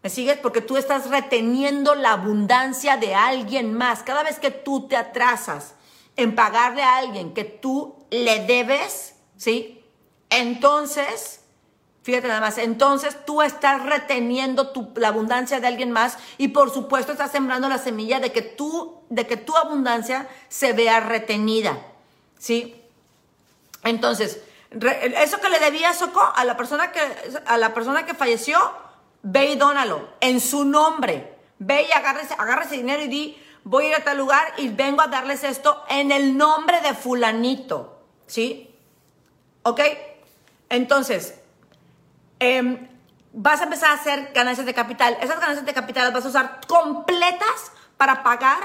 ¿Me 0.03 0.09
sigues? 0.09 0.39
Porque 0.39 0.63
tú 0.63 0.79
estás 0.79 1.11
reteniendo 1.11 1.95
la 1.95 2.13
abundancia 2.13 2.97
de 2.97 3.15
alguien 3.15 3.75
más. 3.75 4.03
Cada 4.03 4.23
vez 4.23 4.39
que 4.39 4.51
tú 4.51 4.89
te 4.89 4.97
atrasas 4.97 5.75
en 6.17 6.35
pagarle 6.35 6.83
a 6.83 6.97
alguien 6.97 7.35
que 7.35 7.45
tú 7.45 8.07
le 8.09 8.47
debes, 8.47 9.17
¿sí? 9.37 9.84
Entonces, 10.39 11.41
fíjate 12.03 12.29
nada 12.29 12.41
más, 12.41 12.59
entonces 12.59 13.17
tú 13.25 13.43
estás 13.43 13.83
reteniendo 13.83 14.73
la 14.97 15.09
abundancia 15.09 15.61
de 15.61 15.67
alguien 15.67 15.91
más 15.91 16.19
y 16.39 16.49
por 16.49 16.73
supuesto 16.73 17.13
estás 17.13 17.33
sembrando 17.33 17.69
la 17.69 17.79
semilla 17.79 18.21
de 18.21 18.33
que 18.33 18.43
tú, 18.43 19.01
de 19.09 19.27
que 19.27 19.37
tu 19.37 19.57
abundancia 19.57 20.29
se 20.49 20.73
vea 20.73 21.01
retenida, 21.01 21.79
¿sí? 22.39 22.81
Entonces, 23.85 24.41
eso 24.71 25.41
que 25.41 25.49
le 25.49 25.59
debía 25.61 25.93
Soco 25.93 26.21
a 26.35 26.45
la 26.45 26.57
persona 26.57 26.91
que, 26.91 27.01
a 27.47 27.57
la 27.59 27.75
persona 27.75 28.07
que 28.07 28.15
falleció, 28.15 28.59
ve 29.23 29.53
y 29.53 29.57
dónalo 29.57 30.09
en 30.21 30.41
su 30.41 30.65
nombre. 30.65 31.35
Ve 31.59 31.87
y 31.89 31.93
agárrese, 31.93 32.35
ese 32.65 32.77
dinero 32.77 33.03
y 33.03 33.09
di, 33.09 33.43
voy 33.63 33.87
a 33.87 33.89
ir 33.89 33.95
a 33.95 34.05
tal 34.05 34.19
lugar 34.19 34.55
y 34.57 34.69
vengo 34.69 35.01
a 35.03 35.07
darles 35.07 35.45
esto 35.45 35.85
en 35.89 36.11
el 36.11 36.37
nombre 36.37 36.81
de 36.81 36.95
fulanito. 36.95 38.01
¿Sí? 38.27 38.75
¿Ok? 39.63 39.81
Entonces, 40.75 41.35
em, 42.41 42.89
vas 43.33 43.61
a 43.61 43.65
empezar 43.65 43.91
a 43.91 43.95
hacer 43.95 44.33
ganancias 44.35 44.67
de 44.67 44.75
capital. 44.75 45.17
Esas 45.21 45.39
ganancias 45.39 45.65
de 45.65 45.73
capital 45.73 46.05
las 46.05 46.15
vas 46.15 46.25
a 46.25 46.29
usar 46.29 46.61
completas 46.67 47.73
para 47.97 48.23
pagar 48.23 48.59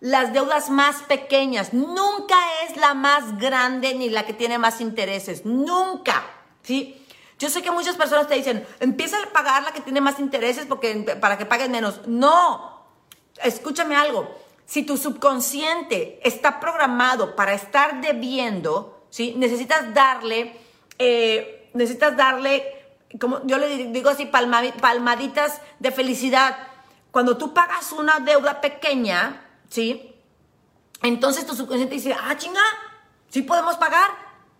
las 0.00 0.34
deudas 0.34 0.68
más 0.68 1.02
pequeñas. 1.02 1.72
Nunca 1.72 2.36
es 2.66 2.76
la 2.76 2.92
más 2.92 3.38
grande 3.38 3.94
ni 3.94 4.10
la 4.10 4.26
que 4.26 4.34
tiene 4.34 4.58
más 4.58 4.82
intereses. 4.82 5.46
Nunca. 5.46 6.22
¿Sí? 6.62 7.02
Yo 7.38 7.48
sé 7.48 7.62
que 7.62 7.70
muchas 7.70 7.96
personas 7.96 8.28
te 8.28 8.34
dicen, 8.34 8.66
empieza 8.80 9.16
a 9.22 9.32
pagar 9.32 9.62
la 9.62 9.72
que 9.72 9.80
tiene 9.80 10.02
más 10.02 10.20
intereses 10.20 10.66
porque, 10.66 11.16
para 11.20 11.38
que 11.38 11.46
paguen 11.46 11.72
menos. 11.72 12.06
No. 12.06 12.84
Escúchame 13.42 13.96
algo. 13.96 14.34
Si 14.66 14.82
tu 14.82 14.98
subconsciente 14.98 16.20
está 16.22 16.60
programado 16.60 17.34
para 17.34 17.54
estar 17.54 18.02
debiendo, 18.02 19.06
¿sí? 19.08 19.34
necesitas 19.36 19.94
darle, 19.94 20.63
eh, 20.98 21.70
necesitas 21.74 22.16
darle, 22.16 22.64
como 23.20 23.44
yo 23.46 23.58
le 23.58 23.68
digo 23.88 24.10
así, 24.10 24.26
palmaditas 24.26 25.60
de 25.78 25.90
felicidad. 25.90 26.56
Cuando 27.10 27.36
tú 27.36 27.54
pagas 27.54 27.92
una 27.92 28.20
deuda 28.20 28.60
pequeña, 28.60 29.46
¿sí? 29.68 30.14
Entonces 31.02 31.46
tu 31.46 31.54
subconsciente 31.54 31.94
dice, 31.94 32.16
ah, 32.18 32.36
chinga, 32.36 32.62
sí 33.28 33.42
podemos 33.42 33.76
pagar. 33.76 34.10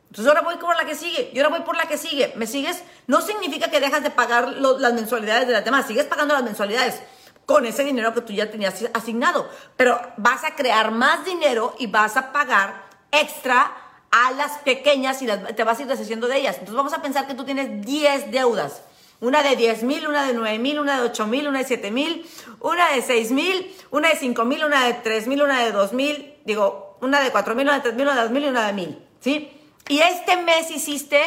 Entonces 0.09 0.29
ahora 0.29 0.43
voy 0.43 0.57
por 0.59 0.77
la 0.77 0.85
que 0.85 0.95
sigue, 0.95 1.31
y 1.33 1.39
ahora 1.39 1.49
voy 1.49 1.61
por 1.63 1.77
la 1.77 1.87
que 1.87 1.99
sigue. 1.99 2.33
¿Me 2.37 2.47
sigues? 2.47 2.85
No 3.07 3.21
significa 3.21 3.71
que 3.71 3.81
dejas 3.81 4.03
de 4.03 4.11
pagar 4.11 4.49
las 4.49 4.93
mensualidades 4.93 5.47
de 5.47 5.53
las 5.53 5.65
demás, 5.65 5.87
sigues 5.87 6.05
pagando 6.05 6.35
las 6.35 6.45
mensualidades 6.45 7.03
con 7.47 7.67
ese 7.67 7.85
dinero 7.85 8.15
que 8.15 8.21
tú 8.21 8.33
ya 8.33 8.51
tenías 8.51 8.85
asignado. 8.95 9.49
Pero 9.77 10.01
vas 10.17 10.45
a 10.45 10.55
crear 10.55 10.91
más 10.93 11.25
dinero 11.25 11.75
y 11.79 11.87
vas 11.87 12.17
a 12.17 12.33
pagar 12.33 12.85
extra 13.11 13.84
a 14.15 14.31
las 14.31 14.59
pequeñas 14.59 15.21
y 15.23 15.27
te 15.27 15.65
vas 15.65 15.79
a 15.79 15.83
ir 15.83 15.89
deshaciendo 15.89 16.29
de 16.29 16.39
ellas. 16.39 16.55
Entonces 16.55 16.77
vamos 16.77 16.93
a 16.93 17.03
pensar 17.03 17.27
que 17.27 17.35
tú 17.35 17.45
tienes 17.45 17.85
10 17.85 18.31
deudas. 18.31 18.83
Una 19.21 19.43
de 19.43 19.57
10 19.57 19.83
mil, 19.83 20.07
una 20.07 20.25
de 20.25 20.35
9 20.35 20.59
mil, 20.61 20.79
una 20.79 21.01
de 21.01 21.09
8 21.09 21.27
mil, 21.27 21.49
una 21.49 21.59
de 21.59 21.65
7 21.65 21.91
mil, 21.91 22.25
una 22.61 22.93
de 22.93 23.03
6 23.03 23.33
mil, 23.33 23.75
una 23.91 24.11
de 24.11 24.17
5 24.17 24.45
mil, 24.45 24.65
una 24.65 24.87
de 24.87 24.95
3 24.95 25.27
mil, 25.27 25.43
una 25.43 25.65
de 25.65 25.73
2 25.73 25.93
mil, 25.95 26.35
digo, 26.45 26.97
una 27.01 27.21
de 27.21 27.33
4 27.33 27.55
mil, 27.57 27.65
una 27.65 27.75
de 27.75 27.81
3 27.81 27.95
mil, 27.95 28.07
una 28.07 28.15
de 28.15 28.23
2 28.23 28.31
mil 28.31 28.45
y 28.45 28.49
una 28.49 28.67
de 28.69 28.73
mil. 28.73 28.99
¿Sí? 29.19 29.51
Y 29.89 29.99
este 29.99 30.37
mes 30.37 30.71
hiciste 30.71 31.21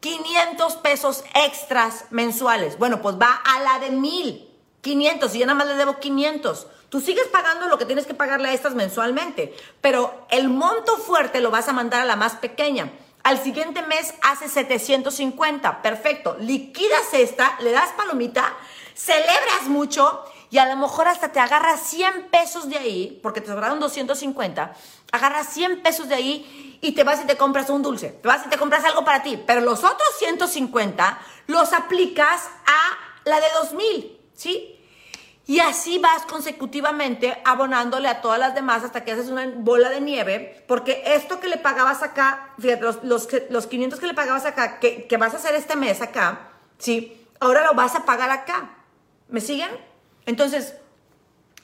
500 0.00 0.76
pesos 0.76 1.22
extras 1.34 2.06
mensuales. 2.10 2.78
Bueno, 2.78 3.00
pues 3.00 3.16
va 3.16 3.40
a 3.44 3.60
la 3.60 3.78
de 3.78 3.90
mil. 3.90 4.48
500 4.80 5.34
y 5.34 5.38
yo 5.38 5.46
nada 5.46 5.58
más 5.58 5.68
le 5.68 5.74
debo 5.74 6.00
500. 6.00 6.66
Tú 6.88 7.00
sigues 7.00 7.26
pagando 7.28 7.68
lo 7.68 7.76
que 7.76 7.84
tienes 7.84 8.06
que 8.06 8.14
pagarle 8.14 8.48
a 8.48 8.52
estas 8.54 8.74
mensualmente, 8.74 9.54
pero 9.80 10.26
el 10.30 10.48
monto 10.48 10.96
fuerte 10.96 11.40
lo 11.40 11.50
vas 11.50 11.68
a 11.68 11.72
mandar 11.72 12.00
a 12.00 12.06
la 12.06 12.16
más 12.16 12.36
pequeña. 12.36 12.90
Al 13.24 13.42
siguiente 13.42 13.82
mes 13.82 14.14
hace 14.22 14.48
750, 14.48 15.82
perfecto. 15.82 16.36
Liquidas 16.40 17.12
esta, 17.12 17.58
le 17.60 17.72
das 17.72 17.90
palomita, 17.90 18.56
celebras 18.94 19.64
mucho 19.68 20.24
y 20.50 20.58
a 20.58 20.66
lo 20.66 20.76
mejor 20.76 21.08
hasta 21.08 21.30
te 21.30 21.40
agarras 21.40 21.80
100 21.82 22.28
pesos 22.30 22.70
de 22.70 22.78
ahí, 22.78 23.20
porque 23.22 23.42
te 23.42 23.48
sobraron 23.48 23.80
250, 23.80 24.74
agarras 25.12 25.48
100 25.52 25.82
pesos 25.82 26.08
de 26.08 26.14
ahí 26.14 26.78
y 26.80 26.92
te 26.92 27.04
vas 27.04 27.20
y 27.22 27.26
te 27.26 27.36
compras 27.36 27.68
un 27.68 27.82
dulce, 27.82 28.08
te 28.10 28.28
vas 28.28 28.46
y 28.46 28.48
te 28.48 28.56
compras 28.56 28.84
algo 28.84 29.04
para 29.04 29.22
ti, 29.22 29.38
pero 29.46 29.60
los 29.60 29.84
otros 29.84 30.08
150 30.18 31.18
los 31.48 31.74
aplicas 31.74 32.48
a 32.66 33.28
la 33.28 33.40
de 33.40 33.46
2000. 33.60 34.18
¿sí? 34.38 34.77
Y 35.48 35.60
así 35.60 35.96
vas 35.96 36.26
consecutivamente 36.26 37.40
abonándole 37.42 38.06
a 38.08 38.20
todas 38.20 38.38
las 38.38 38.54
demás 38.54 38.84
hasta 38.84 39.02
que 39.02 39.12
haces 39.12 39.30
una 39.30 39.50
bola 39.56 39.88
de 39.88 40.02
nieve, 40.02 40.62
porque 40.68 41.02
esto 41.06 41.40
que 41.40 41.48
le 41.48 41.56
pagabas 41.56 42.02
acá, 42.02 42.50
fíjate, 42.58 42.82
los, 42.82 43.02
los, 43.02 43.26
los 43.48 43.66
500 43.66 43.98
que 43.98 44.06
le 44.08 44.12
pagabas 44.12 44.44
acá, 44.44 44.78
que, 44.78 45.06
que, 45.06 45.16
vas 45.16 45.32
a 45.32 45.38
hacer 45.38 45.54
este 45.54 45.74
mes 45.74 46.02
acá, 46.02 46.50
¿sí? 46.76 47.26
Ahora 47.40 47.64
lo 47.64 47.72
vas 47.72 47.94
a 47.94 48.04
pagar 48.04 48.30
acá. 48.30 48.76
¿Me 49.30 49.40
siguen? 49.40 49.70
Entonces, 50.26 50.74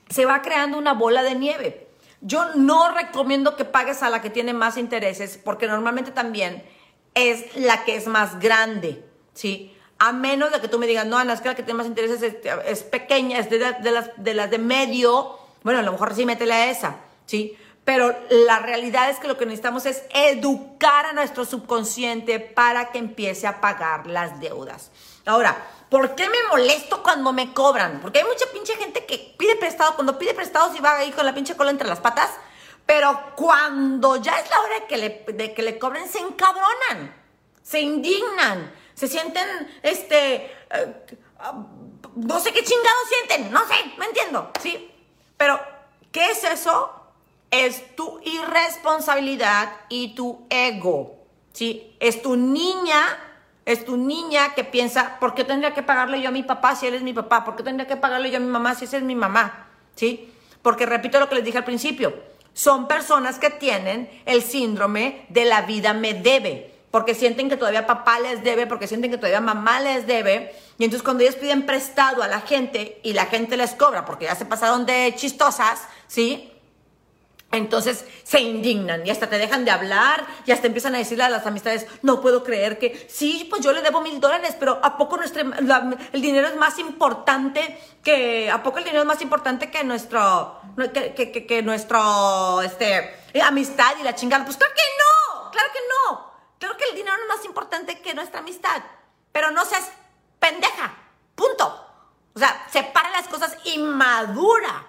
se 0.09 0.25
va 0.25 0.41
creando 0.41 0.79
una 0.79 0.95
bola 0.95 1.23
de 1.23 1.35
nieve. 1.35 1.87
Yo 2.23 2.55
no 2.55 2.91
recomiendo 2.91 3.55
que 3.55 3.67
pagues 3.67 4.03
a 4.03 4.09
la 4.09 4.23
que 4.23 4.31
tiene 4.31 4.55
más 4.55 4.79
intereses, 4.79 5.37
porque 5.37 5.67
normalmente 5.67 6.11
también 6.11 6.65
es 7.13 7.55
la 7.55 7.85
que 7.85 7.97
es 7.97 8.07
más 8.07 8.41
grande, 8.41 9.05
¿sí? 9.35 9.74
A 10.05 10.13
menos 10.13 10.53
de 10.53 10.61
que 10.61 10.69
tú 10.69 10.79
me 10.79 10.87
digas, 10.87 11.07
no, 11.07 11.17
Ana, 11.17 11.33
es 11.33 11.41
que 11.41 11.49
la 11.49 11.55
que 11.55 11.63
tiene 11.63 11.79
más 11.79 11.87
intereses 11.87 12.23
es, 12.23 12.83
pequeña, 12.83 13.39
es 13.39 13.49
de, 13.49 13.59
las, 13.59 14.11
de 14.19 14.35
las 14.35 14.51
de 14.51 14.59
medio. 14.59 15.39
Bueno, 15.63 15.79
a 15.79 15.83
lo 15.83 15.93
mejor 15.93 16.15
sí 16.15 16.27
métele 16.27 16.53
a 16.53 16.71
esa, 16.71 16.97
¿sí? 17.25 17.57
Pero 17.87 18.15
la 18.29 18.59
realidad 18.59 19.09
es 19.09 19.19
que 19.19 19.29
lo 19.29 19.39
que 19.39 19.47
necesitamos 19.47 19.87
es 19.87 20.03
educar 20.13 21.07
a 21.07 21.15
nuestro 21.15 21.47
subconsciente 21.47 22.39
para 22.39 22.93
que 22.93 22.99
empiece 22.99 23.47
a 23.47 23.63
pagar 23.63 24.07
las 24.07 24.41
deudas. 24.41 24.91
Ahora, 25.25 25.57
¿por 25.89 26.15
qué 26.15 26.29
me 26.29 26.37
molesto 26.51 27.03
cuando 27.03 27.33
me 27.33 27.55
cobran? 27.55 28.01
Porque 28.03 28.19
hay 28.19 28.27
mucha 28.27 28.45
pinche 28.53 28.77
gente 28.77 29.07
que 29.07 29.35
pide 29.39 29.57
prestado, 29.57 29.95
cuando 29.95 30.19
pide 30.19 30.35
prestado 30.35 30.71
si 30.75 30.81
va 30.81 30.99
ahí 30.99 31.13
con 31.13 31.25
la 31.25 31.35
pinche 31.35 31.57
cola 31.57 31.71
entre 31.71 31.89
las 31.89 32.01
patas, 32.01 32.29
pero 32.85 33.33
cuando 33.37 34.17
ya 34.17 34.39
es 34.39 34.51
la 34.51 34.61
hora 34.61 34.81
de 34.81 34.87
que 34.87 34.97
le, 34.99 35.25
de 35.33 35.55
que 35.55 35.63
le 35.63 35.79
cobren, 35.79 36.07
se 36.11 36.19
encabronan, 36.19 37.15
se 37.63 37.81
indignan 37.81 38.84
se 38.95 39.09
sienten, 39.09 39.47
este, 39.83 40.37
eh, 40.37 41.07
no 42.17 42.41
sé 42.41 42.53
qué 42.53 42.63
chingados 42.63 43.09
sienten, 43.09 43.53
no 43.53 43.61
sé, 43.67 43.75
me 43.99 44.07
entiendo, 44.07 44.51
¿sí? 44.61 44.91
Pero, 45.37 45.61
¿qué 46.13 46.31
es 46.31 46.45
eso? 46.45 46.93
Es 47.51 47.95
tu 47.97 48.21
irresponsabilidad 48.25 49.73
y 49.89 50.15
tu 50.15 50.47
ego, 50.49 51.27
¿sí? 51.53 51.97
Es 52.01 52.23
tu 52.23 52.37
niña, 52.37 53.19
es 53.65 53.85
tu 53.85 53.97
niña 53.97 54.55
que 54.55 54.65
piensa, 54.65 55.19
¿por 55.19 55.35
qué 55.35 55.45
tendría 55.45 55.75
que 55.75 55.83
pagarle 55.83 56.21
yo 56.21 56.29
a 56.29 56.33
mi 56.33 56.43
papá 56.43 56.77
si 56.77 56.87
él 56.87 56.95
es 56.95 57.03
mi 57.03 57.13
papá? 57.13 57.45
¿Por 57.45 57.57
qué 57.57 57.63
tendría 57.63 57.89
que 57.89 57.97
pagarle 57.97 58.31
yo 58.31 58.37
a 58.37 58.41
mi 58.41 58.51
mamá 58.51 58.75
si 58.75 58.85
esa 58.85 58.97
es 58.97 59.03
mi 59.03 59.15
mamá? 59.15 59.69
¿Sí? 59.97 60.33
Porque 60.63 60.87
repito 60.87 61.21
lo 61.21 61.29
que 61.29 61.35
les 61.35 61.45
dije 61.45 61.59
al 61.59 61.65
principio, 61.65 62.15
son 62.53 62.87
personas 62.87 63.39
que 63.39 63.51
tienen 63.51 64.09
el 64.25 64.43
síndrome 64.43 65.27
de 65.29 65.45
la 65.45 65.63
vida 65.63 65.93
me 65.93 66.15
debe 66.15 66.74
porque 66.95 67.17
sienten 67.17 67.49
que 67.49 67.57
todavía 67.57 67.89
papá 67.89 68.21
les 68.21 68.45
debe, 68.45 68.69
porque 68.69 68.87
sienten 68.87 69.11
que 69.11 69.17
todavía 69.17 69.41
mamá 69.41 69.81
les 69.81 70.07
debe. 70.07 70.55
Y 70.79 70.85
entonces 70.85 71.03
cuando 71.03 71.25
ellos 71.25 71.35
piden 71.35 71.67
prestado 71.67 72.23
a 72.23 72.29
la 72.29 72.41
gente 72.41 73.01
y 73.03 73.15
la 73.15 73.27
gente 73.27 73.57
les 73.57 73.73
cobra 73.73 74.05
porque 74.05 74.27
ya 74.27 74.37
se 74.37 74.45
pasaron 74.45 74.87
de 74.87 75.13
chistosas, 75.17 75.89
¿sí? 76.07 76.53
Entonces 77.51 78.05
se 78.23 78.39
indignan 78.39 79.05
y 79.05 79.11
hasta 79.11 79.29
te 79.29 79.39
dejan 79.39 79.65
de 79.65 79.73
hablar 79.73 80.25
y 80.47 80.53
hasta 80.53 80.69
empiezan 80.69 80.95
a 80.95 80.99
decirle 80.99 81.25
a 81.25 81.29
las 81.31 81.45
amistades, 81.49 81.89
no 82.03 82.21
puedo 82.21 82.45
creer 82.45 82.79
que, 82.79 83.09
sí, 83.11 83.49
pues 83.51 83.61
yo 83.61 83.73
le 83.73 83.83
debo 83.83 84.01
mil 84.01 84.21
dólares, 84.21 84.55
pero 84.57 84.79
¿a 84.81 84.97
poco 84.97 85.17
nuestro, 85.17 85.43
el 85.43 86.23
dinero 86.23 86.47
es 86.47 86.55
más 86.55 86.79
importante 86.79 87.77
que, 88.05 88.53
¿a 88.53 88.63
poco 88.63 88.79
el 88.79 88.85
dinero 88.85 89.01
es 89.01 89.09
más 89.09 89.21
importante 89.21 89.69
que 89.69 89.83
nuestro, 89.83 90.61
que, 90.95 91.13
que, 91.13 91.45
que 91.45 91.61
nuestro, 91.61 92.63
este, 92.63 93.17
amistad 93.43 93.95
y 94.01 94.05
la 94.05 94.15
chingada? 94.15 94.45
Pues 94.45 94.57
claro 94.57 94.73
que 94.77 95.43
no, 95.43 95.51
claro 95.51 95.69
que 95.73 95.81
no. 95.81 96.34
Creo 96.59 96.77
que 96.77 96.85
el 96.91 96.97
dinero 96.97 97.17
es 97.23 97.37
más 97.37 97.45
importante 97.45 98.01
que 98.01 98.15
nuestra 98.15 98.41
amistad, 98.41 98.83
pero 99.33 99.51
no 99.51 99.65
seas 99.65 99.91
pendeja, 100.39 100.95
punto. 101.35 101.81
O 102.35 102.39
sea, 102.39 102.67
separa 102.71 103.11
las 103.11 103.29
cosas 103.29 103.57
inmadura, 103.65 104.87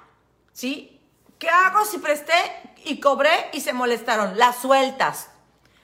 ¿sí? 0.51 1.01
¿Qué 1.37 1.49
hago 1.49 1.85
si 1.85 1.99
presté 1.99 2.33
y 2.83 2.99
cobré 2.99 3.49
y 3.53 3.61
se 3.61 3.73
molestaron? 3.73 4.37
Las 4.37 4.57
sueltas, 4.57 5.29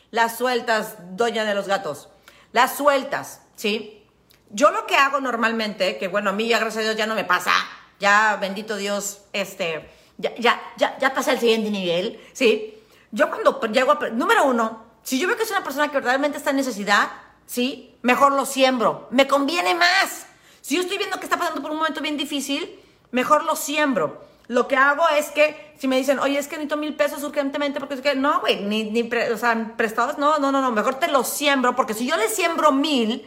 las 0.09 0.37
sueltas, 0.37 0.95
doña 1.15 1.45
de 1.45 1.53
los 1.53 1.67
gatos, 1.67 2.09
las 2.51 2.75
sueltas, 2.75 3.41
¿sí? 3.55 4.07
Yo 4.49 4.71
lo 4.71 4.85
que 4.87 4.95
hago 4.95 5.19
normalmente, 5.19 5.97
que 5.97 6.07
bueno, 6.07 6.31
a 6.31 6.33
mí 6.33 6.47
ya 6.47 6.59
gracias 6.59 6.81
a 6.81 6.85
Dios 6.85 6.97
ya 6.97 7.07
no 7.07 7.15
me 7.15 7.23
pasa, 7.23 7.53
ya 7.99 8.37
bendito 8.41 8.75
Dios, 8.75 9.21
este, 9.33 9.89
ya, 10.17 10.33
ya, 10.35 10.61
ya, 10.77 10.97
ya 10.97 11.13
pasa 11.13 11.31
el 11.31 11.39
siguiente 11.39 11.69
nivel, 11.69 12.19
¿sí? 12.33 12.83
Yo 13.11 13.29
cuando 13.29 13.61
llego 13.67 13.91
a, 13.91 14.09
número 14.09 14.45
uno, 14.45 14.90
si 15.03 15.19
yo 15.19 15.27
veo 15.27 15.37
que 15.37 15.43
es 15.43 15.51
una 15.51 15.63
persona 15.63 15.87
que 15.87 15.95
verdaderamente 15.95 16.37
está 16.37 16.51
en 16.51 16.57
necesidad, 16.57 17.11
¿sí? 17.45 17.95
Mejor 18.01 18.33
lo 18.33 18.45
siembro. 18.45 19.07
Me 19.11 19.27
conviene 19.27 19.75
más. 19.75 20.25
Si 20.61 20.75
yo 20.75 20.81
estoy 20.81 20.97
viendo 20.97 21.19
que 21.19 21.25
está 21.25 21.37
pasando 21.37 21.61
por 21.61 21.71
un 21.71 21.77
momento 21.77 22.01
bien 22.01 22.17
difícil, 22.17 22.79
mejor 23.11 23.43
lo 23.43 23.55
siembro. 23.55 24.25
Lo 24.47 24.67
que 24.67 24.75
hago 24.75 25.07
es 25.09 25.27
que, 25.27 25.75
si 25.79 25.87
me 25.87 25.97
dicen, 25.97 26.19
oye, 26.19 26.37
es 26.37 26.47
que 26.47 26.57
necesito 26.57 26.77
mil 26.77 26.95
pesos 26.95 27.23
urgentemente, 27.23 27.79
porque 27.79 27.95
es 27.95 28.01
que, 28.01 28.15
no, 28.15 28.41
güey, 28.41 28.61
ni, 28.61 28.83
ni 28.83 29.09
o 29.31 29.37
sea, 29.37 29.73
prestados, 29.77 30.17
no, 30.17 30.39
no, 30.39 30.51
no, 30.51 30.61
no, 30.61 30.71
mejor 30.71 30.95
te 30.95 31.07
lo 31.07 31.23
siembro, 31.23 31.75
porque 31.75 31.93
si 31.93 32.05
yo 32.05 32.17
le 32.17 32.27
siembro 32.27 32.71
mil, 32.71 33.25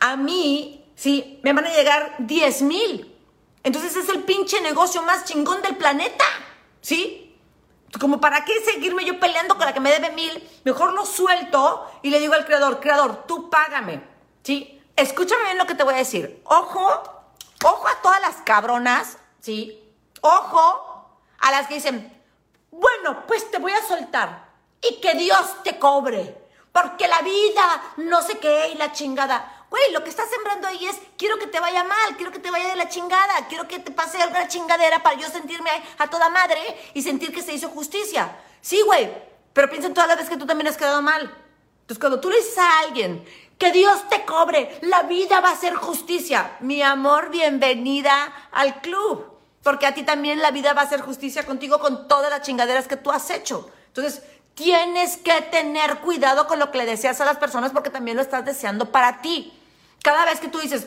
a 0.00 0.16
mí, 0.16 0.84
sí, 0.96 1.38
me 1.42 1.52
van 1.52 1.66
a 1.66 1.72
llegar 1.72 2.16
diez 2.18 2.62
mil. 2.62 3.14
Entonces 3.62 3.96
es 3.96 4.08
el 4.08 4.24
pinche 4.24 4.60
negocio 4.60 5.02
más 5.02 5.24
chingón 5.24 5.62
del 5.62 5.76
planeta, 5.76 6.24
¿sí? 6.80 7.23
Como 8.00 8.20
para 8.20 8.44
qué 8.44 8.52
seguirme 8.64 9.04
yo 9.04 9.20
peleando 9.20 9.56
con 9.56 9.66
la 9.66 9.72
que 9.72 9.80
me 9.80 9.90
debe 9.90 10.10
mil, 10.10 10.60
mejor 10.64 10.92
lo 10.92 11.06
suelto 11.06 11.90
y 12.02 12.10
le 12.10 12.20
digo 12.20 12.34
al 12.34 12.44
creador, 12.44 12.80
creador, 12.80 13.24
tú 13.26 13.48
págame, 13.48 14.02
¿sí? 14.42 14.82
Escúchame 14.96 15.44
bien 15.44 15.58
lo 15.58 15.66
que 15.66 15.74
te 15.74 15.84
voy 15.84 15.94
a 15.94 15.98
decir. 15.98 16.42
Ojo, 16.44 17.02
ojo 17.64 17.88
a 17.88 18.02
todas 18.02 18.20
las 18.20 18.36
cabronas, 18.36 19.18
¿sí? 19.40 19.80
Ojo 20.20 21.18
a 21.38 21.50
las 21.50 21.68
que 21.68 21.74
dicen, 21.74 22.22
bueno, 22.70 23.24
pues 23.26 23.50
te 23.50 23.58
voy 23.58 23.72
a 23.72 23.86
soltar 23.86 24.48
y 24.82 25.00
que 25.00 25.14
Dios 25.14 25.62
te 25.62 25.78
cobre, 25.78 26.36
porque 26.72 27.06
la 27.06 27.20
vida, 27.20 27.94
no 27.98 28.22
sé 28.22 28.38
qué, 28.38 28.70
y 28.70 28.74
la 28.76 28.92
chingada. 28.92 29.53
Güey, 29.70 29.92
lo 29.92 30.04
que 30.04 30.10
estás 30.10 30.30
sembrando 30.30 30.68
ahí 30.68 30.86
es, 30.86 30.96
quiero 31.18 31.38
que 31.38 31.46
te 31.46 31.60
vaya 31.60 31.84
mal, 31.84 32.16
quiero 32.16 32.30
que 32.30 32.38
te 32.38 32.50
vaya 32.50 32.68
de 32.68 32.76
la 32.76 32.88
chingada, 32.88 33.46
quiero 33.48 33.66
que 33.66 33.78
te 33.78 33.90
pase 33.90 34.20
alguna 34.22 34.46
chingadera 34.48 35.02
para 35.02 35.18
yo 35.18 35.28
sentirme 35.28 35.70
a 35.98 36.08
toda 36.08 36.28
madre 36.28 36.60
y 36.94 37.02
sentir 37.02 37.32
que 37.32 37.42
se 37.42 37.52
hizo 37.52 37.68
justicia. 37.70 38.36
Sí, 38.60 38.82
güey, 38.82 39.10
pero 39.52 39.68
piensa 39.68 39.88
en 39.88 39.94
todas 39.94 40.08
las 40.08 40.16
veces 40.16 40.30
que 40.30 40.36
tú 40.36 40.46
también 40.46 40.68
has 40.68 40.76
quedado 40.76 41.02
mal. 41.02 41.22
Entonces, 41.80 41.98
cuando 41.98 42.20
tú 42.20 42.30
le 42.30 42.36
dices 42.36 42.56
a 42.58 42.80
alguien, 42.80 43.24
que 43.58 43.72
Dios 43.72 44.08
te 44.08 44.24
cobre, 44.24 44.78
la 44.82 45.02
vida 45.02 45.40
va 45.40 45.50
a 45.50 45.56
ser 45.56 45.74
justicia. 45.74 46.56
Mi 46.60 46.82
amor, 46.82 47.30
bienvenida 47.30 48.48
al 48.52 48.80
club, 48.80 49.26
porque 49.62 49.86
a 49.86 49.94
ti 49.94 50.02
también 50.02 50.40
la 50.40 50.50
vida 50.50 50.72
va 50.72 50.82
a 50.82 50.88
ser 50.88 51.00
justicia 51.00 51.46
contigo 51.46 51.78
con 51.78 52.08
todas 52.08 52.30
las 52.30 52.42
chingaderas 52.42 52.88
que 52.88 52.96
tú 52.96 53.10
has 53.10 53.30
hecho. 53.30 53.70
Entonces, 53.88 54.22
tienes 54.54 55.16
que 55.16 55.40
tener 55.42 55.98
cuidado 55.98 56.46
con 56.46 56.58
lo 56.58 56.70
que 56.70 56.78
le 56.78 56.86
deseas 56.86 57.20
a 57.20 57.24
las 57.24 57.38
personas 57.38 57.72
porque 57.72 57.90
también 57.90 58.16
lo 58.16 58.22
estás 58.22 58.44
deseando 58.44 58.90
para 58.90 59.20
ti. 59.20 59.52
Cada 60.02 60.24
vez 60.24 60.40
que 60.40 60.48
tú 60.48 60.58
dices, 60.58 60.86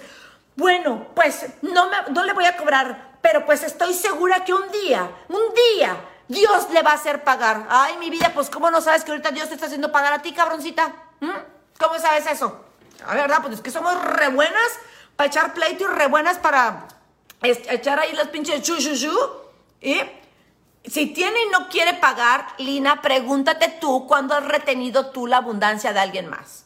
bueno, 0.56 1.08
pues 1.16 1.46
no, 1.62 1.90
me, 1.90 2.24
le 2.26 2.34
voy 2.34 2.46
a 2.46 2.58
cobrar, 2.58 3.18
pero 3.22 3.46
pues 3.46 3.64
estoy 3.64 3.94
segura 3.94 4.44
que 4.46 4.54
un 4.54 4.72
día, 4.72 5.10
un 5.30 5.54
día, 5.76 5.98
Dios 6.28 6.70
le 6.72 6.82
va 6.82 6.92
a 6.92 6.96
hacer 6.96 7.24
pagar. 7.24 7.68
Ay, 7.70 7.98
mi 7.98 8.10
vida, 8.10 8.32
pues 8.34 8.50
¿cómo 8.50 8.72
no 8.72 8.82
sabes 8.82 9.04
que 9.04 9.12
ahorita 9.12 9.32
Dios 9.32 9.50
te 9.50 9.56
está 9.56 9.68
haciendo 9.68 9.92
pagar 9.92 10.14
a 10.14 10.22
ti, 10.22 10.34
cabroncita? 10.34 10.94
¿Mm? 11.20 11.30
¿Cómo 11.80 12.00
sabes 12.00 12.26
eso? 12.28 12.66
A 13.06 13.16
verdad, 13.16 13.40
pues 13.42 13.56
es 13.56 13.62
que 13.62 13.72
somos 13.72 14.02
re 14.04 14.30
buenas 14.30 14.80
para 15.16 15.28
echar 15.28 15.54
pleito 15.54 15.84
y 15.84 15.88
re 15.88 16.08
buenas 16.08 16.38
para 16.38 16.88
echar 17.42 18.00
ahí 18.00 18.14
las 18.14 18.30
pinches 18.30 18.62
chu, 18.62 18.78
Y 19.82 20.02
si 20.86 21.08
tiene 21.08 21.44
y 21.44 21.50
no 21.50 21.68
quiere 21.70 21.94
pagar, 21.96 22.48
Lina, 22.58 23.02
pregúntate 23.02 23.68
tú 23.68 24.08
cuándo 24.08 24.34
has 24.34 24.46
retenido 24.46 25.08
tú 25.08 25.28
la 25.28 25.38
abundancia 25.38 25.94
de 25.94 26.00
alguien 26.00 26.30
más. 26.30 26.66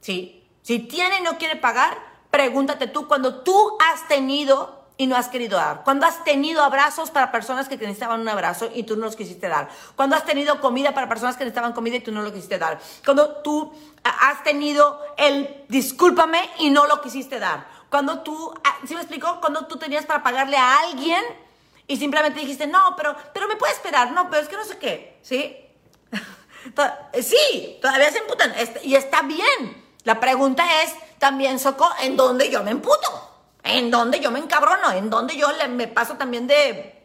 ¿Sí? 0.00 0.46
Si 0.62 0.78
tiene 0.78 1.18
y 1.18 1.22
no 1.22 1.36
quiere 1.38 1.56
pagar, 1.56 1.98
pregúntate 2.30 2.86
tú 2.86 3.08
cuando 3.08 3.42
tú 3.42 3.76
has 3.80 4.06
tenido 4.08 4.84
y 4.96 5.06
no 5.06 5.16
has 5.16 5.28
querido 5.28 5.56
dar. 5.56 5.82
Cuando 5.82 6.06
has 6.06 6.22
tenido 6.24 6.62
abrazos 6.62 7.10
para 7.10 7.32
personas 7.32 7.68
que 7.68 7.76
necesitaban 7.76 8.20
un 8.20 8.28
abrazo 8.28 8.70
y 8.72 8.84
tú 8.84 8.96
no 8.96 9.06
los 9.06 9.16
quisiste 9.16 9.48
dar. 9.48 9.68
Cuando 9.96 10.14
has 10.14 10.24
tenido 10.24 10.60
comida 10.60 10.94
para 10.94 11.08
personas 11.08 11.36
que 11.36 11.44
necesitaban 11.44 11.72
comida 11.72 11.96
y 11.96 12.00
tú 12.00 12.12
no 12.12 12.22
lo 12.22 12.32
quisiste 12.32 12.58
dar. 12.58 12.78
Cuando 13.04 13.42
tú 13.42 13.72
has 14.04 14.42
tenido 14.44 15.00
el 15.16 15.64
discúlpame 15.68 16.48
y 16.60 16.70
no 16.70 16.86
lo 16.86 17.00
quisiste 17.00 17.38
dar. 17.40 17.66
Cuando 17.90 18.20
tú, 18.20 18.54
ah, 18.62 18.76
¿sí 18.86 18.94
me 18.94 19.00
explico? 19.00 19.40
Cuando 19.40 19.66
tú 19.66 19.76
tenías 19.76 20.06
para 20.06 20.22
pagarle 20.22 20.56
a 20.56 20.78
alguien 20.78 21.22
y 21.86 21.96
simplemente 21.96 22.40
dijiste, 22.40 22.66
no, 22.66 22.94
pero, 22.96 23.14
pero 23.32 23.48
me 23.48 23.56
puede 23.56 23.72
esperar, 23.72 24.12
no, 24.12 24.30
pero 24.30 24.42
es 24.42 24.48
que 24.48 24.56
no 24.56 24.64
sé 24.64 24.78
qué, 24.78 25.18
¿sí? 25.22 25.56
sí, 27.22 27.78
todavía 27.80 28.10
se 28.10 28.18
emputan 28.18 28.54
este, 28.56 28.86
y 28.86 28.94
está 28.94 29.22
bien. 29.22 29.84
La 30.04 30.20
pregunta 30.20 30.64
es 30.82 30.94
también, 31.18 31.58
Soco, 31.58 31.88
¿en 32.00 32.16
dónde 32.16 32.50
yo 32.50 32.62
me 32.62 32.70
emputo? 32.70 33.34
en 33.64 33.90
donde 33.90 34.20
yo 34.20 34.30
me 34.30 34.38
encabrono, 34.38 34.92
en 34.92 35.10
donde 35.10 35.36
yo 35.36 35.50
le, 35.52 35.68
me 35.68 35.88
paso 35.88 36.14
también 36.14 36.46
de 36.46 37.02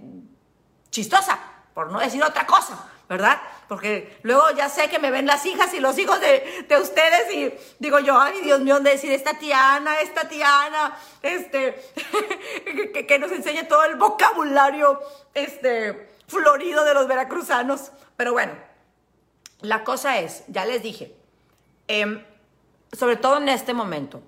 chistosa, 0.92 1.40
por 1.74 1.90
no 1.90 2.00
decir 2.00 2.22
otra 2.22 2.46
cosa, 2.46 2.86
¿verdad? 3.10 3.42
Porque 3.68 4.18
luego 4.22 4.52
ya 4.56 4.70
sé 4.70 4.88
que 4.88 5.00
me 5.00 5.10
ven 5.10 5.26
las 5.26 5.46
hijas 5.48 5.74
y 5.74 5.80
los 5.80 5.98
hijos 5.98 6.22
de, 6.22 6.66
ustedes 6.80 7.34
y 7.34 7.52
digo 7.80 8.00
yo, 8.00 8.18
ay 8.20 8.42
Dios 8.44 8.62
mío, 8.62 8.80
de 8.80 8.92
decir 8.92 9.12
esta 9.12 9.40
tiana, 9.40 10.00
esta 10.00 10.30
tiana, 10.30 10.96
este, 11.24 11.84
que, 13.08 13.20
nos 13.20 13.32
enseñe 13.32 13.68
todo 13.68 13.84
el 13.86 13.96
vocabulario, 13.96 15.02
este, 15.34 16.08
florido 16.28 16.86
de 16.86 16.94
los 16.94 17.08
veracruzanos. 17.08 17.92
Pero 18.16 18.34
bueno, 18.34 18.54
la 19.62 19.84
cosa 19.84 20.20
es, 20.20 20.44
ya 20.48 20.66
les 20.66 20.84
dije, 20.84 21.16
em, 21.88 22.24
sobre 22.94 23.16
todo 23.16 23.38
en 23.38 23.50
este 23.50 23.74
momento, 23.74 24.22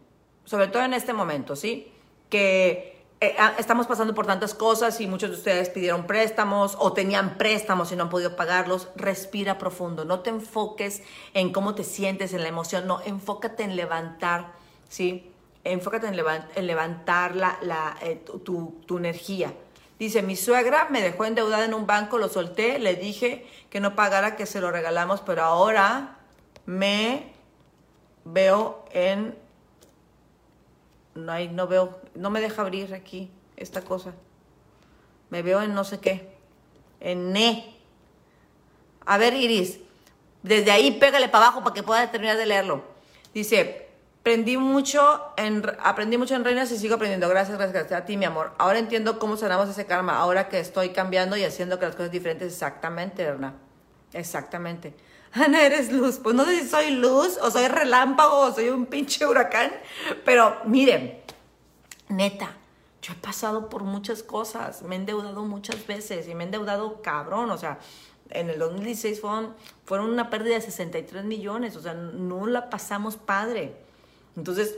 sobre 0.44 0.68
todo 0.68 0.84
en 0.84 0.96
este 0.96 1.14
momento, 1.14 1.56
¿sí? 1.56 1.94
que 2.32 3.01
eh, 3.24 3.36
ah, 3.38 3.54
estamos 3.60 3.86
pasando 3.86 4.16
por 4.16 4.26
tantas 4.26 4.56
cosas 4.56 5.00
y 5.00 5.06
muchos 5.06 5.30
de 5.30 5.36
ustedes 5.36 5.70
pidieron 5.70 6.08
préstamos 6.08 6.76
o 6.80 6.92
tenían 6.92 7.38
préstamos 7.38 7.92
y 7.92 7.96
no 7.96 8.04
han 8.04 8.10
podido 8.10 8.36
pagarlos, 8.36 8.88
respira 8.96 9.60
profundo, 9.60 10.06
no 10.06 10.22
te 10.22 10.32
enfoques 10.32 11.04
en 11.36 11.54
cómo 11.54 11.76
te 11.76 11.84
sientes, 11.84 12.34
en 12.34 12.42
la 12.42 12.48
emoción, 12.48 12.88
no, 12.88 13.00
enfócate 13.06 13.62
en 13.62 13.76
levantar, 13.76 14.54
¿sí? 14.90 15.32
Enfócate 15.64 16.08
en, 16.08 16.66
levantar 16.66 17.36
la, 17.36 17.96
eh, 18.02 18.26
tu 18.44 18.98
energía. 18.98 19.54
Dice, 20.00 20.24
mi 20.24 20.36
suegra 20.36 20.88
me 20.90 21.04
dejó 21.04 21.26
endeudada 21.26 21.64
en 21.64 21.76
un 21.76 21.86
banco, 21.86 22.18
lo 22.18 22.28
solté, 22.28 22.80
le 22.80 22.96
dije 22.96 23.46
que 23.70 23.80
no 23.80 23.96
pagara, 23.96 24.36
que 24.36 24.48
se 24.48 24.60
lo 24.60 24.72
regalamos, 24.72 25.22
pero 25.22 25.44
ahora 25.44 26.18
me 26.66 27.32
veo 28.26 28.84
en 28.92 29.38
no 31.16 31.32
hay, 31.32 31.50
no 31.50 31.68
veo, 31.68 32.00
no 32.16 32.30
me 32.30 32.42
deja 32.42 32.62
abrir 32.62 32.94
aquí 32.94 33.32
esta 33.58 33.82
cosa. 33.82 34.14
Me 35.30 35.42
veo 35.42 35.62
en 35.62 35.74
no 35.74 35.84
sé 35.84 36.00
qué, 36.00 36.36
en 37.00 37.32
ne. 37.32 37.76
A 39.06 39.18
ver, 39.18 39.34
Iris, 39.34 39.80
desde 40.44 40.72
ahí 40.72 40.92
pégale 40.92 41.30
para 41.30 41.46
abajo 41.46 41.64
para 41.64 41.74
que 41.74 41.84
pueda 41.84 42.12
terminar 42.12 42.38
de 42.38 42.46
leerlo. 42.46 42.84
Dice, 43.34 43.88
aprendí 44.20 44.58
mucho 44.58 45.34
en, 45.38 45.64
aprendí 45.84 46.18
mucho 46.18 46.36
en 46.36 46.44
Reinas 46.44 46.72
y 46.72 46.78
sigo 46.78 46.96
aprendiendo. 46.96 47.28
Gracias, 47.30 47.58
gracias, 47.58 47.92
a 47.92 48.06
ti, 48.06 48.18
mi 48.18 48.26
amor. 48.26 48.52
Ahora 48.58 48.80
entiendo 48.80 49.20
cómo 49.20 49.38
sanamos 49.38 49.70
ese 49.70 49.86
karma, 49.86 50.18
ahora 50.18 50.50
que 50.50 50.60
estoy 50.60 50.90
cambiando 50.90 51.38
y 51.38 51.44
haciendo 51.44 51.80
que 51.80 51.86
las 51.86 51.96
cosas 51.96 52.12
diferentes. 52.12 52.52
Exactamente, 52.54 53.24
¿verdad? 53.24 53.54
Exactamente. 54.14 54.94
Ana, 55.34 55.66
eres 55.66 55.92
luz. 55.92 56.20
Pues 56.20 56.36
no 56.36 56.46
sé 56.46 56.62
si 56.62 56.68
soy 56.68 56.92
luz 56.92 57.38
o 57.42 57.52
soy 57.52 57.68
relámpago 57.68 58.40
o 58.40 58.54
soy 58.54 58.70
un 58.70 58.86
pinche 58.86 59.26
huracán, 59.26 59.72
pero 60.26 60.58
miren, 60.66 61.20
neta, 62.10 62.58
yo 63.02 63.14
he 63.14 63.16
pasado 63.16 63.70
por 63.70 63.84
muchas 63.84 64.24
cosas, 64.24 64.84
me 64.84 64.96
he 64.96 65.00
endeudado 65.00 65.44
muchas 65.44 65.88
veces 65.88 66.28
y 66.28 66.36
me 66.36 66.44
he 66.44 66.46
endeudado 66.46 67.02
cabrón, 67.02 67.50
o 67.50 67.58
sea, 67.58 67.80
en 68.30 68.50
el 68.50 68.60
2016 68.60 69.22
fueron, 69.22 69.56
fueron 69.86 70.10
una 70.10 70.30
pérdida 70.30 70.56
de 70.56 70.62
63 70.62 71.26
millones, 71.26 71.76
o 71.76 71.82
sea, 71.82 71.94
no 71.94 72.48
la 72.48 72.70
pasamos 72.70 73.18
padre. 73.18 73.76
Entonces, 74.38 74.78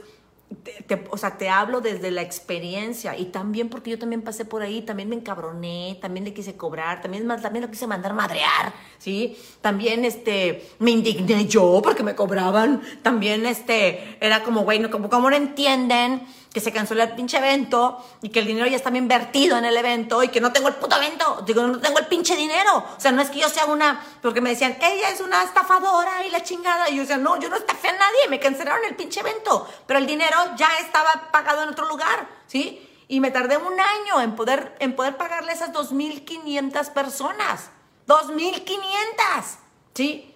te, 0.86 1.04
o 1.10 1.16
sea, 1.16 1.36
te 1.36 1.48
hablo 1.48 1.80
desde 1.80 2.10
la 2.10 2.22
experiencia 2.22 3.16
y 3.16 3.26
también 3.26 3.68
porque 3.68 3.90
yo 3.90 3.98
también 3.98 4.22
pasé 4.22 4.44
por 4.44 4.62
ahí, 4.62 4.82
también 4.82 5.08
me 5.08 5.16
encabroné, 5.16 5.98
también 6.00 6.24
le 6.24 6.32
quise 6.32 6.56
cobrar, 6.56 7.00
también, 7.00 7.26
también 7.26 7.64
lo 7.64 7.70
quise 7.70 7.86
mandar 7.86 8.14
madrear, 8.14 8.72
¿sí? 8.98 9.36
También, 9.60 10.04
este, 10.04 10.70
me 10.78 10.90
indigné 10.90 11.46
yo 11.46 11.80
porque 11.82 12.02
me 12.02 12.14
cobraban, 12.14 12.82
también, 13.02 13.46
este, 13.46 14.16
era 14.20 14.42
como, 14.42 14.62
güey, 14.62 14.78
no, 14.78 14.90
como, 14.90 15.08
como 15.08 15.30
no 15.30 15.36
entienden 15.36 16.22
que 16.54 16.60
se 16.60 16.72
canceló 16.72 17.02
el 17.02 17.16
pinche 17.16 17.36
evento 17.38 17.98
y 18.22 18.28
que 18.28 18.38
el 18.38 18.46
dinero 18.46 18.68
ya 18.68 18.76
está 18.76 18.96
invertido 18.96 19.58
en 19.58 19.64
el 19.64 19.76
evento 19.76 20.22
y 20.22 20.28
que 20.28 20.40
no 20.40 20.52
tengo 20.52 20.68
el 20.68 20.74
puto 20.74 20.94
evento, 20.94 21.42
digo, 21.44 21.66
no 21.66 21.80
tengo 21.80 21.98
el 21.98 22.06
pinche 22.06 22.36
dinero. 22.36 22.76
O 22.96 23.00
sea, 23.00 23.10
no 23.10 23.20
es 23.22 23.28
que 23.28 23.40
yo 23.40 23.48
sea 23.48 23.64
una, 23.64 24.00
porque 24.22 24.40
me 24.40 24.50
decían, 24.50 24.78
ella 24.80 25.10
es 25.10 25.20
una 25.20 25.42
estafadora 25.42 26.24
y 26.24 26.30
la 26.30 26.44
chingada. 26.44 26.88
Y 26.88 26.94
yo 26.94 27.00
decía, 27.02 27.16
no, 27.16 27.40
yo 27.40 27.48
no 27.48 27.56
estafé 27.56 27.88
a 27.88 27.92
nadie, 27.94 28.28
me 28.30 28.38
cancelaron 28.38 28.84
el 28.84 28.94
pinche 28.94 29.18
evento, 29.18 29.68
pero 29.88 29.98
el 29.98 30.06
dinero 30.06 30.36
ya 30.56 30.68
estaba 30.80 31.28
pagado 31.32 31.64
en 31.64 31.70
otro 31.70 31.88
lugar, 31.88 32.28
¿sí? 32.46 32.88
Y 33.08 33.18
me 33.18 33.32
tardé 33.32 33.56
un 33.56 33.80
año 33.80 34.20
en 34.20 34.36
poder, 34.36 34.76
en 34.78 34.94
poder 34.94 35.16
pagarle 35.16 35.50
a 35.50 35.54
esas 35.54 35.72
2.500 35.72 36.92
personas. 36.92 37.70
2.500, 38.06 38.76
¿sí? 39.92 40.33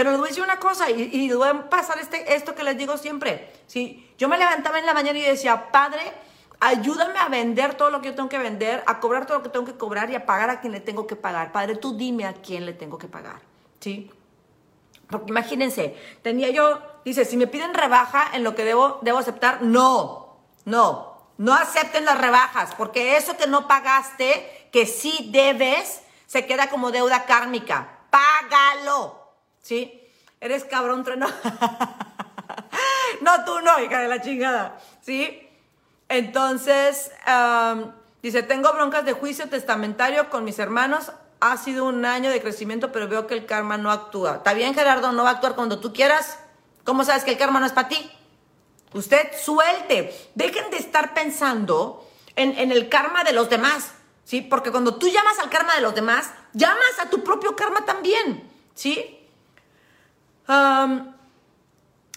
Pero 0.00 0.12
les 0.12 0.18
voy 0.18 0.28
a 0.28 0.30
decir 0.30 0.42
una 0.42 0.58
cosa 0.58 0.88
y, 0.88 1.10
y 1.12 1.28
les 1.28 1.36
voy 1.36 1.46
a 1.46 1.68
pasar 1.68 1.98
este, 1.98 2.34
esto 2.34 2.54
que 2.54 2.64
les 2.64 2.78
digo 2.78 2.96
siempre. 2.96 3.52
¿sí? 3.66 4.10
Yo 4.16 4.30
me 4.30 4.38
levantaba 4.38 4.78
en 4.78 4.86
la 4.86 4.94
mañana 4.94 5.18
y 5.18 5.22
decía, 5.22 5.70
Padre, 5.70 6.00
ayúdame 6.58 7.18
a 7.18 7.28
vender 7.28 7.74
todo 7.74 7.90
lo 7.90 8.00
que 8.00 8.08
yo 8.08 8.14
tengo 8.14 8.30
que 8.30 8.38
vender, 8.38 8.82
a 8.86 8.98
cobrar 8.98 9.26
todo 9.26 9.36
lo 9.36 9.42
que 9.42 9.50
tengo 9.50 9.66
que 9.66 9.74
cobrar 9.74 10.08
y 10.10 10.14
a 10.14 10.24
pagar 10.24 10.48
a 10.48 10.62
quien 10.62 10.72
le 10.72 10.80
tengo 10.80 11.06
que 11.06 11.16
pagar. 11.16 11.52
Padre, 11.52 11.76
tú 11.76 11.98
dime 11.98 12.24
a 12.24 12.32
quién 12.32 12.64
le 12.64 12.72
tengo 12.72 12.96
que 12.96 13.08
pagar. 13.08 13.42
¿Sí? 13.78 14.10
Porque 15.10 15.32
imagínense, 15.32 15.94
tenía 16.22 16.48
yo, 16.48 16.80
dice, 17.04 17.26
si 17.26 17.36
me 17.36 17.46
piden 17.46 17.74
rebaja 17.74 18.30
en 18.32 18.42
lo 18.42 18.54
que 18.54 18.64
debo, 18.64 19.00
debo 19.02 19.18
aceptar, 19.18 19.60
no, 19.60 20.38
no, 20.64 21.26
no 21.36 21.52
acepten 21.52 22.06
las 22.06 22.18
rebajas, 22.18 22.74
porque 22.74 23.18
eso 23.18 23.36
que 23.36 23.46
no 23.46 23.68
pagaste, 23.68 24.70
que 24.72 24.86
sí 24.86 25.28
debes, 25.30 26.00
se 26.26 26.46
queda 26.46 26.70
como 26.70 26.90
deuda 26.90 27.26
kármica. 27.26 27.98
Págalo. 28.08 29.19
¿Sí? 29.62 30.00
Eres 30.40 30.64
cabrón, 30.64 31.04
trueno. 31.04 31.26
no, 33.20 33.44
tú 33.44 33.60
no, 33.60 33.80
hija 33.82 34.00
de 34.00 34.08
la 34.08 34.20
chingada, 34.20 34.80
¿sí? 35.02 35.46
Entonces, 36.08 37.12
dice, 38.22 38.42
tengo 38.42 38.72
broncas 38.72 39.04
de 39.04 39.12
juicio 39.12 39.48
testamentario 39.48 40.30
con 40.30 40.44
mis 40.44 40.58
hermanos. 40.58 41.12
Ha 41.40 41.56
sido 41.56 41.84
un 41.84 42.04
año 42.04 42.30
de 42.30 42.42
crecimiento, 42.42 42.90
pero 42.92 43.08
veo 43.08 43.26
que 43.26 43.34
el 43.34 43.46
karma 43.46 43.76
no 43.78 43.90
actúa. 43.90 44.36
¿Está 44.36 44.52
bien, 44.52 44.74
Gerardo? 44.74 45.12
¿No 45.12 45.22
va 45.24 45.30
a 45.30 45.32
actuar 45.34 45.54
cuando 45.54 45.78
tú 45.78 45.92
quieras? 45.92 46.38
¿Cómo 46.84 47.04
sabes 47.04 47.24
que 47.24 47.30
el 47.30 47.38
karma 47.38 47.60
no 47.60 47.66
es 47.66 47.72
para 47.72 47.88
ti? 47.88 48.10
Usted 48.92 49.30
suelte. 49.40 50.12
Dejen 50.34 50.70
de 50.70 50.78
estar 50.78 51.14
pensando 51.14 52.08
en, 52.34 52.58
en 52.58 52.72
el 52.72 52.88
karma 52.88 53.22
de 53.22 53.32
los 53.32 53.48
demás, 53.48 53.92
¿sí? 54.24 54.40
Porque 54.40 54.70
cuando 54.70 54.96
tú 54.96 55.08
llamas 55.08 55.38
al 55.38 55.48
karma 55.48 55.74
de 55.76 55.80
los 55.80 55.94
demás, 55.94 56.30
llamas 56.52 56.98
a 57.00 57.08
tu 57.08 57.22
propio 57.22 57.54
karma 57.54 57.84
también, 57.84 58.50
¿sí? 58.74 59.19
Um, 60.48 61.12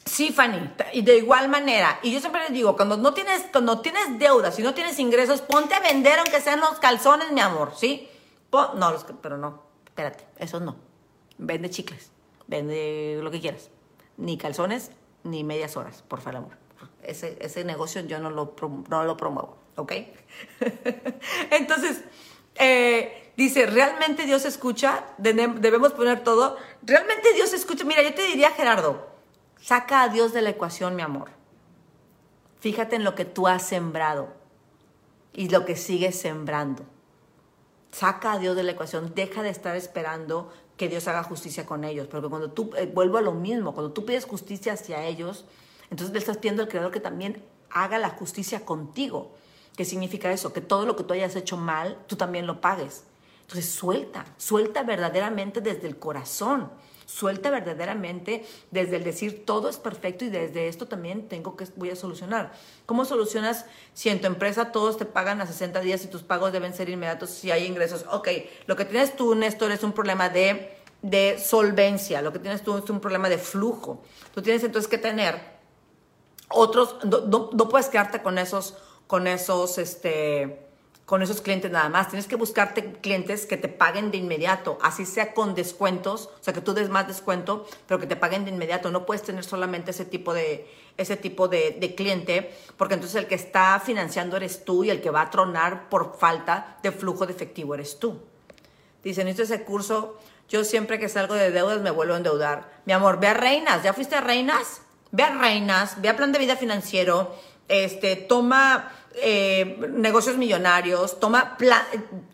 sí, 0.06 0.32
Fanny, 0.32 0.70
y 0.94 1.02
de 1.02 1.18
igual 1.18 1.50
manera, 1.50 2.00
y 2.02 2.12
yo 2.12 2.20
siempre 2.20 2.42
les 2.42 2.54
digo, 2.54 2.76
cuando 2.76 2.98
no 2.98 3.14
tienes, 3.14 3.46
cuando 3.52 3.82
tienes 3.82 4.18
deudas 4.20 4.58
y 4.60 4.64
no 4.64 4.74
tienes 4.74 5.00
ingresos, 5.00 5.42
ponte 5.42 5.76
a 5.76 5.80
vender 5.80 6.20
aunque 6.20 6.42
sean 6.42 6.60
los 6.60 6.80
calzones, 6.80 7.32
mi 7.32 7.42
amor, 7.42 7.74
¿sí? 7.76 8.10
no, 8.52 8.92
los, 8.92 9.06
pero 9.22 9.38
no, 9.38 9.64
espérate, 9.86 10.26
eso 10.38 10.60
no. 10.60 10.76
Vende 11.38 11.70
chicles, 11.70 12.12
vende 12.48 13.20
lo 13.22 13.32
que 13.32 13.42
quieras. 13.42 13.70
Ni 14.18 14.38
calzones, 14.38 14.92
ni 15.24 15.44
medias 15.44 15.76
horas, 15.78 16.04
por 16.08 16.22
favor. 16.22 16.58
Ese, 17.02 17.38
ese 17.42 17.64
negocio 17.64 18.02
yo 18.02 18.20
no 18.20 18.30
lo, 18.30 18.56
no 18.90 19.04
lo 19.04 19.18
promuevo, 19.18 19.58
¿ok? 19.76 19.94
Entonces, 21.52 22.04
eh, 22.56 23.32
dice, 23.38 23.66
¿realmente 23.66 24.26
Dios 24.26 24.46
escucha? 24.46 25.06
Debemos 25.18 25.94
poner 25.94 26.24
todo. 26.24 26.58
¿Realmente 26.82 27.34
Dios 27.34 27.54
escucha? 27.54 27.84
Mira, 27.84 28.02
yo 28.04 28.13
te 28.13 28.24
diría, 28.24 28.52
Gerardo, 28.52 29.08
saca 29.62 30.04
a 30.04 30.10
Dios 30.10 30.34
de 30.34 30.42
la 30.42 30.52
ecuación, 30.52 30.96
mi 30.96 31.02
amor. 31.02 31.30
Fíjate 32.60 32.96
en 32.96 33.04
lo 33.04 33.16
que 33.16 33.26
tú 33.26 33.48
has 33.48 33.63
sembrado 33.63 34.30
y 35.34 35.50
lo 35.50 35.66
que 35.66 35.76
sigues 35.76 36.20
sembrando. 36.20 36.84
Saca 37.92 38.34
a 38.34 38.39
Dios 38.39 38.56
de 38.56 38.63
la 38.63 38.72
ecuación, 38.72 39.13
deja 39.13 39.44
de 39.44 39.50
estar 39.50 39.76
esperando 39.76 40.52
que 40.78 40.88
Dios 40.88 41.08
haga 41.08 41.24
justicia 41.24 41.66
con 41.66 41.84
ellos, 41.84 42.08
porque 42.08 42.30
cuando 42.30 42.52
tú, 42.52 42.72
eh, 42.76 42.89
vuelvo 42.92 43.18
a 43.18 43.22
lo 43.22 43.34
mismo, 43.34 43.74
cuando 43.74 43.92
tú 43.92 44.06
pides 44.06 44.26
justicia 44.26 44.74
hacia 44.74 45.06
ellos, 45.06 45.46
entonces 45.92 46.13
le 46.13 46.20
estás 46.20 46.38
pidiendo 46.38 46.63
al 46.63 46.70
Creador 46.70 46.92
que 46.92 47.00
también 47.00 47.44
haga 47.70 48.00
la 48.00 48.10
justicia 48.10 48.66
contigo. 48.66 49.36
¿Qué 49.76 49.86
significa 49.86 50.32
eso? 50.32 50.54
Que 50.54 50.62
todo 50.62 50.86
lo 50.86 50.96
que 50.96 51.04
tú 51.04 51.14
hayas 51.14 51.36
hecho 51.36 51.58
mal, 51.58 51.98
tú 52.08 52.16
también 52.16 52.46
lo 52.46 52.62
pagues. 52.62 53.04
Entonces 53.42 53.70
suelta, 53.72 54.26
suelta 54.38 54.84
verdaderamente 54.84 55.62
desde 55.62 55.88
el 55.88 55.98
corazón. 55.98 56.72
Suelta 57.06 57.50
verdaderamente 57.50 58.46
desde 58.72 58.96
el 58.96 59.04
decir 59.04 59.46
todo 59.46 59.68
es 59.70 59.78
perfecto 59.78 60.24
y 60.26 60.30
desde 60.30 60.68
esto 60.68 60.88
también 60.88 61.28
tengo 61.28 61.58
que 61.58 61.68
voy 61.76 61.90
a 61.90 61.96
solucionar. 61.96 62.54
¿Cómo 62.86 63.04
solucionas 63.04 63.66
si 63.94 64.10
en 64.10 64.22
tu 64.22 64.28
empresa 64.28 64.72
todos 64.72 64.98
te 64.98 65.06
pagan 65.06 65.42
a 65.42 65.46
60 65.46 65.82
días 65.82 66.04
y 66.06 66.08
tus 66.08 66.24
pagos 66.24 66.54
deben 66.54 66.74
ser 66.74 66.90
inmediatos 66.90 67.30
si 67.30 67.52
hay 67.52 67.66
ingresos? 67.66 68.06
Ok, 68.10 68.30
lo 68.68 68.76
que 68.76 68.86
tienes 68.86 69.16
tú, 69.16 69.36
Néstor, 69.36 69.72
es 69.72 69.84
un 69.84 69.92
problema 69.92 70.30
de, 70.30 70.78
de 71.02 71.38
solvencia, 71.38 72.22
lo 72.22 72.32
que 72.32 72.40
tienes 72.40 72.64
tú 72.64 72.78
es 72.78 72.90
un 72.90 73.02
problema 73.02 73.28
de 73.28 73.38
flujo. 73.38 74.02
Tú 74.34 74.42
tienes 74.42 74.64
entonces 74.64 74.90
que 74.90 74.98
tener 74.98 75.54
otros, 76.50 76.96
no, 77.04 77.50
no 77.54 77.70
puedes 77.70 77.90
quedarte 77.90 78.22
con 78.22 78.38
esos 78.38 78.76
con 79.08 79.28
esos, 79.28 79.78
este, 79.78 80.60
con 81.06 81.22
esos 81.22 81.42
clientes 81.42 81.72
nada 81.72 81.89
más. 81.89 82.10
Tienes 82.10 82.28
que 82.28 82.36
buscarte 82.36 82.94
clientes 82.94 83.46
que 83.46 83.58
te 83.58 83.68
paguen 83.68 84.12
de 84.12 84.18
inmediato, 84.18 84.78
así 84.82 85.06
sea 85.06 85.34
con 85.34 85.56
descuentos, 85.56 86.30
o 86.39 86.44
sea, 86.44 86.54
que 86.54 86.62
tú 86.62 86.74
des 86.74 86.89
más 86.89 87.08
descuento, 87.08 87.68
pero 87.88 88.00
que 88.00 88.08
te 88.08 88.16
paguen 88.16 88.46
de 88.46 88.52
inmediato. 88.52 88.92
No 88.92 89.06
puedes 89.06 89.24
tener 89.24 89.44
solamente 89.44 89.92
ese 89.92 90.06
tipo 90.06 90.34
de, 90.34 90.68
ese 90.98 91.18
tipo 91.18 91.48
de, 91.48 91.94
cliente, 91.96 92.54
porque 92.78 92.94
entonces 92.96 93.22
el 93.22 93.28
que 93.28 93.36
está 93.36 93.82
financiando 93.84 94.38
eres 94.38 94.63
tú 94.63 94.84
y 94.84 94.89
el 94.89 95.02
que 95.02 95.10
va 95.10 95.22
a 95.22 95.30
tronar 95.30 95.89
por 95.89 96.18
falta 96.18 96.78
de 96.82 96.92
flujo 96.92 97.26
de 97.26 97.34
efectivo 97.34 97.74
eres 97.74 98.00
tú. 98.00 98.20
Dicen, 99.04 99.28
esto 99.28 99.44
ese 99.44 99.63
curso, 99.63 100.18
yo 100.48 100.63
siempre 100.63 101.00
que 101.00 101.10
salgo 101.10 101.34
de 101.34 101.52
deudas 101.52 101.82
me 101.82 101.92
vuelvo 101.92 102.13
a 102.13 102.18
endeudar. 102.18 102.72
Mi 102.86 102.94
amor, 102.94 103.20
ve 103.20 103.28
a 103.28 103.34
Reinas, 103.34 103.84
¿ya 103.84 103.94
fuiste 103.94 104.16
a 104.16 104.22
Reinas? 104.22 104.82
Ve 105.12 105.24
a 105.24 105.38
Reinas, 105.38 106.02
ve 106.02 106.10
a 106.10 106.16
Plan 106.16 106.32
de 106.32 106.39
Vida 106.39 106.56
Financiero, 106.56 107.36
este, 107.74 108.16
toma 108.16 108.92
eh, 109.16 109.78
negocios 109.94 110.38
millonarios, 110.38 111.20
toma, 111.20 111.58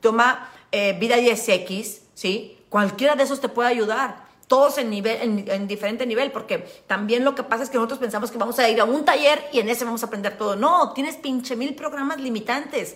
toma 0.02 0.50
eh, 0.72 0.98
vida 1.00 1.18
10X, 1.18 2.00
¿sí? 2.14 2.58
Cualquiera 2.70 3.16
de 3.16 3.24
esos 3.24 3.40
te 3.42 3.50
puede 3.50 3.70
ayudar. 3.70 4.28
Todos 4.48 4.80
en, 4.80 4.90
nivel, 4.90 5.48
en, 5.48 5.68
diferente 5.68 6.08
nivel, 6.08 6.32
porque 6.32 6.58
también 6.88 7.24
lo 7.24 7.36
que 7.36 7.44
pasa 7.44 7.64
es 7.64 7.70
que 7.70 7.78
nosotros 7.78 8.00
pensamos 8.00 8.32
que 8.32 8.40
vamos 8.40 8.58
a 8.58 8.68
ir 8.68 8.82
a 8.82 8.84
un 8.84 9.06
taller 9.06 9.44
y 9.54 9.60
en 9.60 9.70
ese 9.70 9.86
vamos 9.86 10.02
a 10.02 10.08
aprender 10.08 10.38
todo. 10.38 10.56
No, 10.56 10.92
tienes 10.94 11.18
pinche 11.18 11.56
mil 11.56 11.76
programas 11.76 12.20
limitantes. 12.20 12.96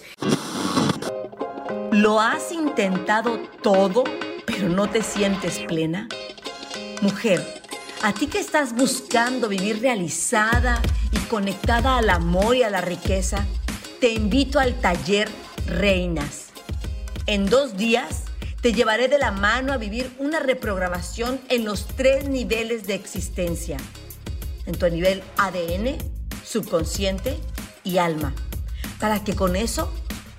¿Lo 1.92 2.20
has 2.20 2.52
intentado 2.52 3.38
todo, 3.62 4.04
pero 4.48 4.68
no 4.68 4.90
te 4.90 5.04
sientes 5.04 5.60
plena? 5.60 6.10
Mujer, 7.02 7.63
a 8.04 8.14
ti 8.14 8.28
que 8.28 8.40
estás 8.40 8.76
buscando 8.76 9.48
vivir 9.48 9.80
realizada 9.80 10.82
y 11.12 11.18
conectada 11.30 11.98
al 11.98 12.10
amor 12.10 12.54
y 12.54 12.64
a 12.64 12.70
la 12.70 12.82
riqueza, 12.82 13.46
te 14.02 14.12
invito 14.12 14.60
al 14.60 14.76
taller 14.82 15.30
Reinas. 15.68 16.48
En 17.28 17.46
dos 17.46 17.78
días 17.78 18.24
te 18.62 18.74
llevaré 18.74 19.08
de 19.08 19.20
la 19.20 19.32
mano 19.32 19.72
a 19.72 19.78
vivir 19.78 20.14
una 20.20 20.42
reprogramación 20.42 21.40
en 21.48 21.64
los 21.64 21.88
tres 21.88 22.28
niveles 22.28 22.88
de 22.88 22.96
existencia. 22.96 23.78
En 24.66 24.78
tu 24.78 24.86
nivel 24.90 25.24
ADN, 25.38 25.98
subconsciente 26.44 27.40
y 27.86 28.00
alma. 28.00 28.34
Para 29.00 29.24
que 29.24 29.34
con 29.34 29.56
eso 29.56 29.90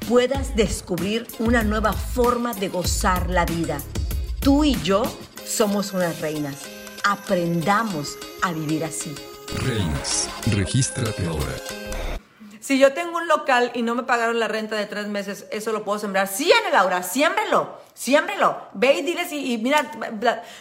puedas 0.06 0.54
descubrir 0.54 1.26
una 1.38 1.62
nueva 1.62 1.94
forma 1.94 2.52
de 2.52 2.68
gozar 2.68 3.30
la 3.30 3.46
vida. 3.46 3.78
Tú 4.40 4.64
y 4.64 4.78
yo 4.82 5.02
somos 5.46 5.94
unas 5.94 6.20
reinas. 6.20 6.73
Aprendamos 7.06 8.16
a 8.40 8.50
vivir 8.52 8.82
así. 8.82 9.14
Reinas, 9.62 10.30
regístrate 10.46 11.26
ahora. 11.26 11.52
Si 12.60 12.78
yo 12.78 12.94
tengo 12.94 13.18
un 13.18 13.28
local 13.28 13.72
y 13.74 13.82
no 13.82 13.94
me 13.94 14.04
pagaron 14.04 14.40
la 14.40 14.48
renta 14.48 14.74
de 14.76 14.86
tres 14.86 15.06
meses, 15.08 15.44
eso 15.50 15.70
lo 15.72 15.84
puedo 15.84 15.98
sembrar. 15.98 16.28
Sí, 16.28 16.50
Ana 16.50 16.70
Laura, 16.70 17.02
siémbrelo, 17.02 17.78
siémbrelo. 17.92 18.56
Ve 18.72 18.94
y 18.94 19.02
diles 19.02 19.30
y, 19.34 19.58
mira, 19.58 19.92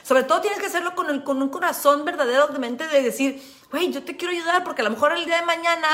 sobre 0.04 0.24
todo 0.24 0.42
tienes 0.42 0.60
que 0.60 0.66
hacerlo 0.66 0.96
con, 0.96 1.10
el, 1.10 1.24
con 1.24 1.42
un 1.42 1.48
corazón 1.48 2.04
verdaderamente 2.04 2.90
de 2.90 3.02
decir, 3.02 3.42
güey, 3.72 3.94
yo 3.94 4.04
te 4.04 4.18
quiero 4.18 4.34
ayudar 4.34 4.66
porque 4.66 4.82
a 4.82 4.84
lo 4.84 4.92
mejor 4.92 5.14
el 5.14 5.24
día 5.24 5.38
de 5.38 5.46
mañana 5.46 5.88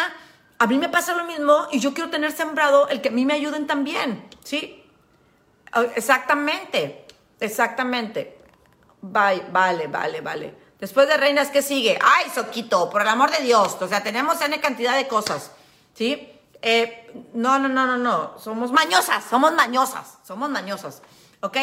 a 0.58 0.66
mí 0.66 0.80
me 0.80 0.90
pasa 0.90 1.14
lo 1.14 1.26
mismo 1.26 1.68
y 1.72 1.80
yo 1.80 1.94
quiero 1.94 2.10
tener 2.10 2.32
sembrado 2.32 2.90
el 2.90 3.02
que 3.02 3.10
a 3.10 3.12
mí 3.12 3.24
me 3.24 3.36
ayuden 3.36 3.68
también, 3.68 4.28
¿sí? 4.44 4.84
Ah, 5.72 5.86
exactamente, 5.96 7.06
exactamente. 7.40 8.39
Vale, 9.02 9.46
vale, 9.52 9.88
vale, 9.88 10.22
vale. 10.22 10.56
Después 10.80 11.08
de 11.08 11.18
reinas, 11.18 11.50
¿qué 11.50 11.62
sigue? 11.62 12.00
Ay, 12.02 12.30
Soquito, 12.34 12.90
por 12.90 13.02
el 13.02 13.08
amor 13.08 13.32
de 13.32 13.44
Dios. 13.44 13.78
O 13.80 13.88
sea, 13.88 14.02
tenemos 14.02 14.42
N 14.42 14.60
cantidad 14.60 14.96
de 14.96 15.08
cosas. 15.08 15.52
¿sí? 16.00 16.30
Eh, 16.62 17.12
no, 17.34 17.60
no, 17.60 17.68
no, 17.68 17.86
no, 17.86 17.98
no, 17.98 18.40
somos 18.40 18.72
mañosas, 18.72 19.24
somos 19.30 19.54
mañosas, 19.54 20.18
somos 20.26 20.50
mañosas, 20.50 21.02
¿ok? 21.42 21.58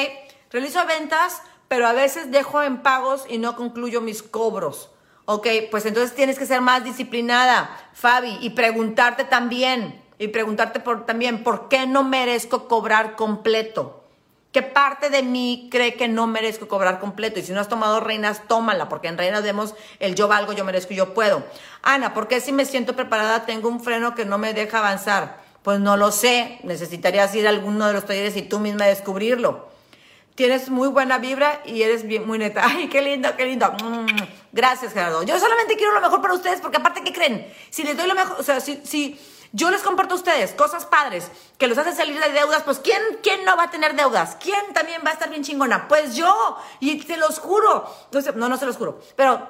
Realizo 0.51 0.85
ventas, 0.87 1.43
pero 1.69 1.87
a 1.87 1.93
veces 1.93 2.31
dejo 2.31 2.63
en 2.63 2.83
pagos 2.83 3.25
y 3.29 3.39
no 3.39 3.57
concluyo 3.57 4.03
mis 4.03 4.23
cobros, 4.23 4.91
¿ok? 5.25 5.47
Pues 5.71 5.87
entonces 5.87 6.15
tienes 6.15 6.39
que 6.39 6.47
ser 6.47 6.61
más 6.61 6.85
disciplinada, 6.85 7.71
Fabi, 7.95 8.39
y 8.43 8.51
preguntarte 8.51 9.25
también, 9.25 10.03
y 10.19 10.29
preguntarte 10.29 10.81
por, 10.81 11.05
también, 11.07 11.43
¿por 11.43 11.69
qué 11.69 11.87
no 11.87 12.05
merezco 12.05 12.69
cobrar 12.69 13.17
completo? 13.17 14.06
¿Qué 14.57 14.63
parte 14.63 15.11
de 15.11 15.23
mí 15.23 15.69
cree 15.71 15.97
que 15.97 16.09
no 16.09 16.27
merezco 16.27 16.67
cobrar 16.67 16.99
completo? 16.99 17.39
Y 17.39 17.43
si 17.43 17.53
no 17.53 17.61
has 17.61 17.69
tomado 17.69 18.01
reinas, 18.01 18.49
tómala, 18.49 18.89
porque 18.89 19.09
en 19.09 19.19
reinas 19.19 19.43
vemos 19.43 19.75
el 20.01 20.15
yo 20.15 20.29
valgo, 20.29 20.55
yo 20.55 20.65
merezco 20.65 20.95
y 20.95 20.97
yo 20.97 21.13
puedo. 21.13 21.45
Ana, 21.83 22.15
¿por 22.15 22.27
qué 22.27 22.41
si 22.41 22.53
me 22.53 22.65
siento 22.65 22.97
preparada 22.97 23.45
tengo 23.45 23.69
un 23.69 23.85
freno 23.85 24.15
que 24.15 24.25
no 24.25 24.39
me 24.39 24.55
deja 24.55 24.79
avanzar? 24.79 25.43
Pues 25.63 25.79
no 25.79 25.99
lo 25.99 26.11
sé, 26.11 26.59
necesitarías 26.63 27.35
ir 27.35 27.47
a 27.47 27.51
alguno 27.51 27.87
de 27.87 27.93
los 27.93 28.07
talleres 28.07 28.35
y 28.39 28.41
tú 28.41 28.59
misma 28.59 28.87
descubrirlo. 28.87 29.69
Tienes 30.35 30.71
muy 30.71 30.89
buena 30.89 31.19
vibra 31.19 31.61
y 31.67 31.83
eres 31.83 32.07
muy 32.25 32.39
neta. 32.39 32.63
Ay, 32.65 32.89
qué 32.89 33.03
lindo, 33.03 33.37
qué 33.37 33.45
lindo. 33.45 33.71
Gracias, 34.53 34.95
Gerardo. 34.95 35.23
Yo 35.23 35.39
solamente 35.39 35.77
quiero 35.77 35.93
lo 35.93 36.01
mejor 36.01 36.23
para 36.23 36.33
ustedes, 36.33 36.63
porque 36.63 36.79
aparte, 36.79 37.03
¿qué 37.05 37.13
creen? 37.13 37.47
Si 37.69 37.83
les 37.83 37.95
doy 37.95 38.09
lo 38.09 38.15
mejor, 38.15 38.41
o 38.41 38.43
sea, 38.43 38.61
si 38.61 39.21
yo 39.57 39.71
les 39.71 39.81
comparto 39.81 40.13
a 40.13 40.19
ustedes 40.19 40.53
cosas 40.53 40.85
padres 40.85 41.31
que 41.57 41.67
los 41.67 41.79
hacen 41.79 41.97
salir 41.97 42.21
de 42.21 42.31
deudas, 42.31 42.63
pues 42.63 42.79
¿quién, 42.79 43.01
¿quién 43.23 43.43
no 43.47 43.57
va 43.57 43.65
a 43.65 43.71
tener 43.71 43.97
deudas? 43.97 44.37
¿Quién 44.39 44.75
también 44.75 45.01
va 45.05 45.11
a 45.11 45.13
estar 45.15 45.31
bien 45.31 45.43
chingona? 45.43 45.89
Pues 45.89 46.15
yo, 46.15 46.59
y 46.79 47.03
te 47.03 47.17
los 47.17 47.39
juro. 47.39 47.91
No, 48.35 48.51
no 48.51 48.59
se 48.59 48.67
los 48.67 48.77
juro, 48.77 49.01
pero 49.17 49.49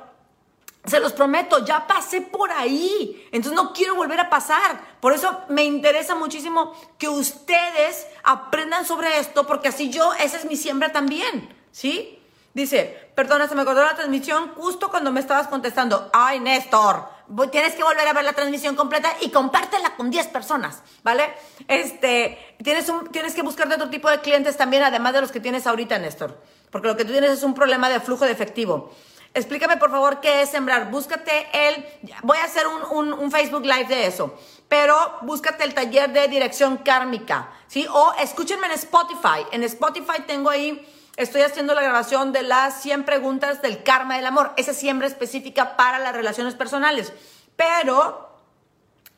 se 0.85 1.01
los 1.01 1.13
prometo, 1.13 1.65
ya 1.65 1.89
pasé 1.89 2.21
por 2.21 2.53
ahí. 2.53 3.29
Entonces 3.33 3.61
no 3.61 3.73
quiero 3.73 3.97
volver 3.97 4.21
a 4.21 4.31
pasar. 4.31 4.81
Por 5.01 5.13
eso 5.13 5.41
me 5.49 5.65
interesa 5.65 6.15
muchísimo 6.15 6.73
que 6.99 7.09
ustedes 7.09 8.07
aprendan 8.23 8.87
sobre 8.87 9.19
esto, 9.19 9.45
porque 9.45 9.69
así 9.69 9.91
yo, 9.91 10.15
esa 10.15 10.37
es 10.37 10.45
mi 10.45 10.55
siembra 10.55 10.93
también. 10.93 11.53
¿Sí? 11.73 12.23
Dice, 12.55 13.11
perdona, 13.17 13.49
se 13.49 13.57
me 13.57 13.65
cortó 13.65 13.83
la 13.83 13.97
transmisión 13.97 14.53
justo 14.55 14.89
cuando 14.89 15.11
me 15.11 15.19
estabas 15.19 15.49
contestando. 15.49 16.11
Ay, 16.13 16.39
Néstor 16.39 17.16
tienes 17.51 17.75
que 17.75 17.83
volver 17.83 18.07
a 18.07 18.13
ver 18.13 18.25
la 18.25 18.33
transmisión 18.33 18.77
completa 18.77 19.13
y 19.21 19.31
compártela 19.31 19.97
con 19.97 20.11
10 20.11 20.29
personas, 20.29 20.83
¿vale? 21.03 21.25
Este, 21.69 22.57
tienes, 22.63 22.89
un, 22.89 23.09
tienes 23.09 23.35
que 23.35 23.43
buscarte 23.43 23.75
otro 23.75 23.91
tipo 23.91 24.09
de 24.11 24.21
clientes 24.21 24.57
también, 24.57 24.83
además 24.83 25.15
de 25.15 25.21
los 25.23 25.33
que 25.33 25.41
tienes 25.41 25.67
ahorita, 25.67 25.99
Néstor, 25.99 26.41
porque 26.71 26.89
lo 26.89 26.97
que 26.97 27.05
tú 27.05 27.13
tienes 27.13 27.31
es 27.31 27.43
un 27.43 27.55
problema 27.55 27.89
de 27.89 28.01
flujo 28.01 28.25
de 28.25 28.33
efectivo. 28.33 28.93
explícame 29.35 29.77
por 29.77 29.91
favor 29.91 30.21
qué 30.21 30.43
es 30.43 30.51
sembrar. 30.51 30.91
Búscate 30.91 31.49
el, 31.53 31.85
voy 32.23 32.39
a 32.39 32.45
hacer 32.45 32.65
un, 32.67 33.13
un, 33.13 33.31
Facebook 33.31 33.65
Live 33.65 33.87
de 33.87 34.07
eso, 34.07 34.35
pero 34.69 35.19
búscate 35.23 35.65
el 35.65 35.75
taller 35.75 36.13
de 36.13 36.29
dirección 36.29 36.79
kármica, 36.79 37.51
¿sí? 37.67 37.87
O 37.91 38.15
escúchenme 38.21 38.67
en 38.67 38.73
Spotify. 38.73 39.47
En 39.53 39.63
Spotify 39.65 40.23
tengo 40.27 40.49
ahí, 40.51 40.87
estoy 41.17 41.43
haciendo 41.43 41.75
la 41.75 41.83
grabación 41.83 42.33
de 42.33 42.43
las 42.43 42.81
100 42.83 43.05
preguntas 43.05 43.63
del 43.63 43.83
karma 43.83 44.17
del 44.17 44.27
amor. 44.27 44.53
Esa 44.57 44.75
siembra 44.75 45.07
específica 45.07 45.77
para 45.77 45.99
las 45.99 46.15
relaciones 46.15 46.55
personales. 46.55 47.13
Pero 47.57 48.27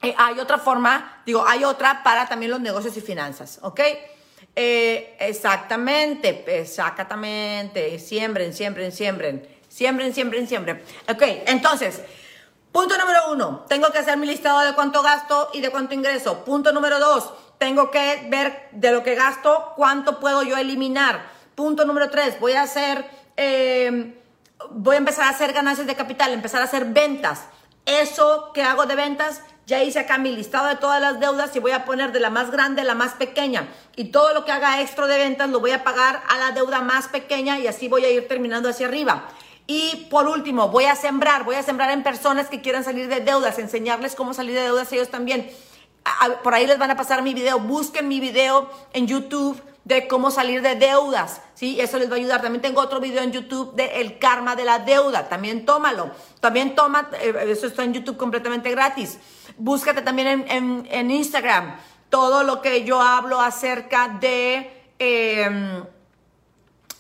eh, 0.03 0.15
hay 0.17 0.39
otra 0.39 0.59
forma, 0.59 1.23
digo, 1.27 1.45
hay 1.47 1.65
otra 1.65 2.03
para 2.03 2.29
también 2.29 2.53
los 2.53 2.61
negocios 2.61 2.97
y 2.97 3.01
finanzas, 3.01 3.59
¿ok? 3.63 3.81
Eh, 4.55 5.17
exactamente, 5.21 6.45
exactamente. 6.61 7.99
Siembren, 7.99 8.55
siembren, 8.55 8.93
siembren. 8.93 9.49
Siembren, 9.69 10.15
siembren, 10.15 10.49
siembren. 10.49 10.83
Ok, 11.09 11.23
entonces, 11.47 12.01
punto 12.73 12.97
número 12.97 13.31
uno, 13.31 13.65
tengo 13.69 13.91
que 13.93 13.99
hacer 13.99 14.17
mi 14.17 14.27
listado 14.27 14.61
de 14.61 14.75
cuánto 14.75 15.03
gasto 15.03 15.51
y 15.53 15.61
de 15.61 15.71
cuánto 15.71 15.95
ingreso. 15.95 16.45
Punto 16.45 16.73
número 16.73 16.99
dos, 16.99 17.33
tengo 17.59 17.91
que 17.91 18.27
ver 18.31 18.69
de 18.73 18.93
lo 18.93 19.03
que 19.03 19.15
gasto 19.15 19.73
cuánto 19.77 20.21
puedo 20.21 20.43
yo 20.43 20.57
eliminar. 20.57 21.38
Punto 21.59 21.85
número 21.85 22.09
tres, 22.09 22.39
voy 22.39 22.53
a 22.53 22.63
hacer, 22.63 23.05
eh, 23.37 24.15
voy 24.71 24.95
a 24.95 24.99
empezar 24.99 25.25
a 25.25 25.31
hacer 25.31 25.53
ganancias 25.53 25.89
de 25.89 25.97
capital, 25.97 26.33
empezar 26.33 26.61
a 26.61 26.67
hacer 26.67 26.85
ventas. 26.85 27.47
Eso 27.85 28.53
que 28.55 28.63
hago 28.63 28.87
de 28.87 28.95
ventas 28.95 29.43
ya 29.67 29.83
hice 29.83 29.99
acá 29.99 30.19
mi 30.19 30.31
listado 30.31 30.69
de 30.69 30.77
todas 30.77 31.01
las 31.01 31.19
deudas 31.19 31.57
y 31.57 31.59
voy 31.59 31.73
a 31.73 31.85
poner 31.85 32.13
de 32.13 32.21
la 32.21 32.31
más 32.31 32.53
grande 32.53 32.83
a 32.83 32.85
la 32.85 32.95
más 32.95 33.15
pequeña. 33.15 33.67
Y 33.97 34.13
todo 34.13 34.35
lo 34.35 34.45
que 34.45 34.53
haga 34.53 34.81
extra 34.81 35.09
de 35.09 35.19
ventas 35.19 35.51
lo 35.51 35.59
voy 35.59 35.73
a 35.73 35.83
pagar 35.83 36.23
a 36.29 36.39
la 36.39 36.53
deuda 36.53 36.81
más 36.81 37.09
pequeña 37.09 37.59
y 37.59 37.67
así 37.67 37.89
voy 37.89 38.05
a 38.05 38.11
ir 38.13 38.29
terminando 38.29 38.69
hacia 38.69 38.87
arriba. 38.87 39.25
Y 39.67 40.07
por 40.11 40.29
último, 40.29 40.69
voy 40.69 40.85
a 40.85 40.95
sembrar, 40.95 41.43
voy 41.43 41.57
a 41.57 41.65
sembrar 41.65 41.91
en 41.91 42.05
personas 42.05 42.47
que 42.47 42.61
quieran 42.61 42.85
salir 42.85 43.09
de 43.09 43.19
deudas, 43.19 43.59
enseñarles 43.59 44.15
cómo 44.15 44.33
salir 44.33 44.55
de 44.55 44.63
deudas 44.63 44.93
ellos 44.93 45.09
también. 45.09 45.51
Por 46.45 46.55
ahí 46.55 46.69
les 46.69 46.79
van 46.79 46.93
a 46.93 46.97
pasar 46.97 47.23
mi 47.23 47.35
video, 47.35 47.59
busquen 47.59 48.07
mi 48.07 48.21
video 48.21 48.71
en 48.93 49.09
YouTube 49.09 49.61
de 49.89 50.07
cómo 50.07 50.31
salir 50.31 50.61
de 50.61 50.75
deudas, 50.75 51.41
¿sí? 51.55 51.81
Eso 51.81 51.99
les 51.99 52.11
va 52.11 52.15
a 52.15 52.19
ayudar. 52.19 52.43
También 52.43 52.61
tengo 52.61 52.83
otro 52.83 53.01
video 53.01 53.23
en 53.23 53.33
YouTube 53.33 53.75
de 53.75 54.03
el 54.03 54.19
karma 54.19 54.55
de 54.55 54.67
la 54.67 54.81
deuda, 54.81 55.31
también 55.31 55.65
tómalo. 55.65 56.11
También 56.41 56.75
toma, 56.75 57.09
eh, 57.23 57.47
eso 57.49 57.67
está 57.67 57.85
en 57.85 57.95
YouTube 57.95 58.19
completamente 58.19 58.71
gratis. 58.71 59.19
Búscate 59.57 60.03
también 60.03 60.45
en, 60.47 61.11
Instagram 61.11 61.75
todo 62.11 62.43
lo 62.43 62.61
que 62.61 62.85
yo 62.85 63.01
hablo 63.01 63.41
acerca 63.41 64.09
de, 64.09 64.71
em, 64.99 65.83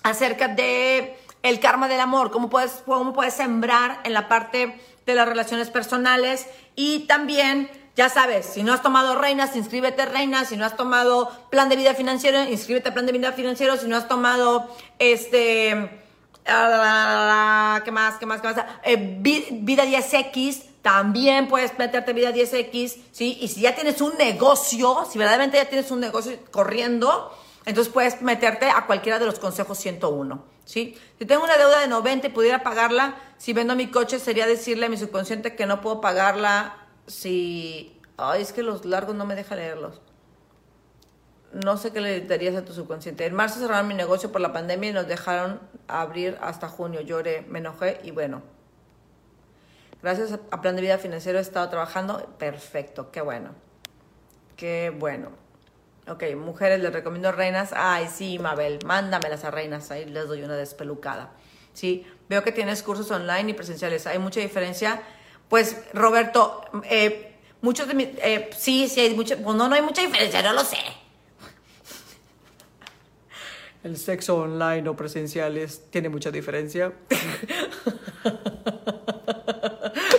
acerca 0.02 0.48
de 0.48 1.18
el 1.42 1.60
karma 1.60 1.88
del 1.88 2.00
amor, 2.00 2.30
cómo 2.30 2.48
puedes, 2.48 2.82
cómo 2.86 3.12
puedes 3.12 3.34
sembrar 3.34 4.00
en 4.04 4.14
la 4.14 4.28
parte 4.28 4.80
de 5.04 5.14
las 5.14 5.28
relaciones 5.28 5.68
personales 5.68 6.46
y 6.74 7.00
también 7.00 7.70
ya 7.98 8.08
sabes, 8.08 8.46
si 8.46 8.62
no 8.62 8.72
has 8.72 8.80
tomado 8.80 9.16
Reinas, 9.16 9.56
inscríbete 9.56 10.06
Reinas. 10.06 10.50
Si 10.50 10.56
no 10.56 10.64
has 10.64 10.76
tomado 10.76 11.32
Plan 11.50 11.68
de 11.68 11.74
Vida 11.74 11.94
Financiero, 11.94 12.40
inscríbete 12.44 12.90
a 12.90 12.94
Plan 12.94 13.06
de 13.06 13.10
Vida 13.10 13.32
Financiero. 13.32 13.76
Si 13.76 13.88
no 13.88 13.96
has 13.96 14.06
tomado 14.06 14.68
este... 15.00 16.00
Ah, 16.46 17.82
¿Qué 17.84 17.90
más? 17.90 18.14
¿Qué 18.18 18.24
más? 18.24 18.40
¿Qué 18.40 18.46
más? 18.46 18.64
Eh, 18.84 19.18
vida 19.50 19.84
10X, 19.84 20.62
también 20.80 21.48
puedes 21.48 21.76
meterte 21.76 22.12
Vida 22.12 22.32
10X, 22.32 22.98
¿sí? 23.10 23.36
Y 23.40 23.48
si 23.48 23.62
ya 23.62 23.74
tienes 23.74 24.00
un 24.00 24.16
negocio, 24.16 25.04
si 25.10 25.18
verdaderamente 25.18 25.56
ya 25.56 25.68
tienes 25.68 25.90
un 25.90 25.98
negocio 25.98 26.38
corriendo, 26.52 27.36
entonces 27.66 27.92
puedes 27.92 28.22
meterte 28.22 28.70
a 28.70 28.86
cualquiera 28.86 29.18
de 29.18 29.26
los 29.26 29.40
consejos 29.40 29.76
101, 29.76 30.44
¿sí? 30.64 30.96
Si 31.18 31.26
tengo 31.26 31.42
una 31.42 31.56
deuda 31.56 31.80
de 31.80 31.88
90 31.88 32.28
y 32.28 32.30
pudiera 32.30 32.62
pagarla, 32.62 33.16
si 33.38 33.52
vendo 33.52 33.74
mi 33.74 33.88
coche, 33.88 34.20
sería 34.20 34.46
decirle 34.46 34.86
a 34.86 34.88
mi 34.88 34.96
subconsciente 34.96 35.56
que 35.56 35.66
no 35.66 35.80
puedo 35.80 36.00
pagarla 36.00 36.87
si... 37.08 38.00
Ay, 38.16 38.42
es 38.42 38.52
que 38.52 38.62
los 38.62 38.84
largos 38.84 39.16
no 39.16 39.24
me 39.24 39.34
deja 39.34 39.56
leerlos. 39.56 40.00
No 41.52 41.76
sé 41.76 41.92
qué 41.92 42.00
le 42.00 42.20
darías 42.20 42.54
a 42.54 42.64
tu 42.64 42.72
subconsciente. 42.72 43.24
En 43.24 43.34
marzo 43.34 43.58
cerraron 43.58 43.88
mi 43.88 43.94
negocio 43.94 44.30
por 44.30 44.40
la 44.40 44.52
pandemia 44.52 44.90
y 44.90 44.92
nos 44.92 45.08
dejaron 45.08 45.60
abrir 45.86 46.36
hasta 46.40 46.68
junio. 46.68 47.00
Lloré, 47.00 47.42
me 47.48 47.60
enojé 47.60 48.00
y 48.04 48.10
bueno. 48.10 48.42
Gracias 50.02 50.38
a 50.50 50.60
Plan 50.60 50.76
de 50.76 50.82
Vida 50.82 50.98
Financiero 50.98 51.38
he 51.38 51.42
estado 51.42 51.68
trabajando. 51.68 52.26
Perfecto, 52.38 53.10
qué 53.10 53.20
bueno. 53.20 53.50
Qué 54.56 54.94
bueno. 54.96 55.30
Ok, 56.08 56.24
mujeres, 56.36 56.80
les 56.80 56.92
recomiendo 56.92 57.32
reinas. 57.32 57.72
Ay, 57.74 58.08
sí, 58.08 58.38
Mabel, 58.38 58.78
mándamelas 58.84 59.44
a 59.44 59.50
reinas. 59.50 59.90
Ahí 59.90 60.04
les 60.04 60.28
doy 60.28 60.42
una 60.42 60.56
despelucada. 60.56 61.32
Sí, 61.72 62.06
veo 62.28 62.42
que 62.42 62.52
tienes 62.52 62.82
cursos 62.82 63.10
online 63.10 63.50
y 63.50 63.54
presenciales. 63.54 64.06
Hay 64.06 64.18
mucha 64.18 64.40
diferencia 64.40 65.02
pues 65.48 65.76
Roberto, 65.94 66.62
eh, 66.84 67.36
muchos 67.60 67.88
de 67.88 67.94
mis, 67.94 68.08
eh, 68.18 68.50
sí, 68.56 68.88
sí 68.88 69.00
hay 69.00 69.14
mucho, 69.14 69.36
pues 69.38 69.56
no, 69.56 69.68
no 69.68 69.74
hay 69.74 69.82
mucha 69.82 70.02
diferencia, 70.02 70.42
no 70.42 70.52
lo 70.52 70.64
sé. 70.64 70.78
El 73.84 73.96
sexo 73.96 74.36
online 74.36 74.88
o 74.88 74.96
presencial 74.96 75.58
tiene 75.90 76.08
mucha 76.08 76.30
diferencia. 76.30 76.92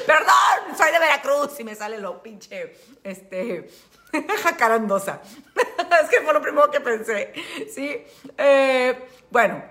Perdón, 0.05 0.77
soy 0.77 0.91
de 0.91 0.99
Veracruz 0.99 1.59
y 1.59 1.63
me 1.65 1.75
sale 1.75 1.99
lo 1.99 2.23
pinche, 2.23 2.75
este, 3.03 3.69
jacarandosa. 4.43 5.21
es 6.03 6.09
que 6.09 6.21
fue 6.21 6.33
lo 6.33 6.41
primero 6.41 6.71
que 6.71 6.79
pensé, 6.79 7.33
¿sí? 7.71 8.03
Eh, 8.37 8.97
bueno, 9.29 9.61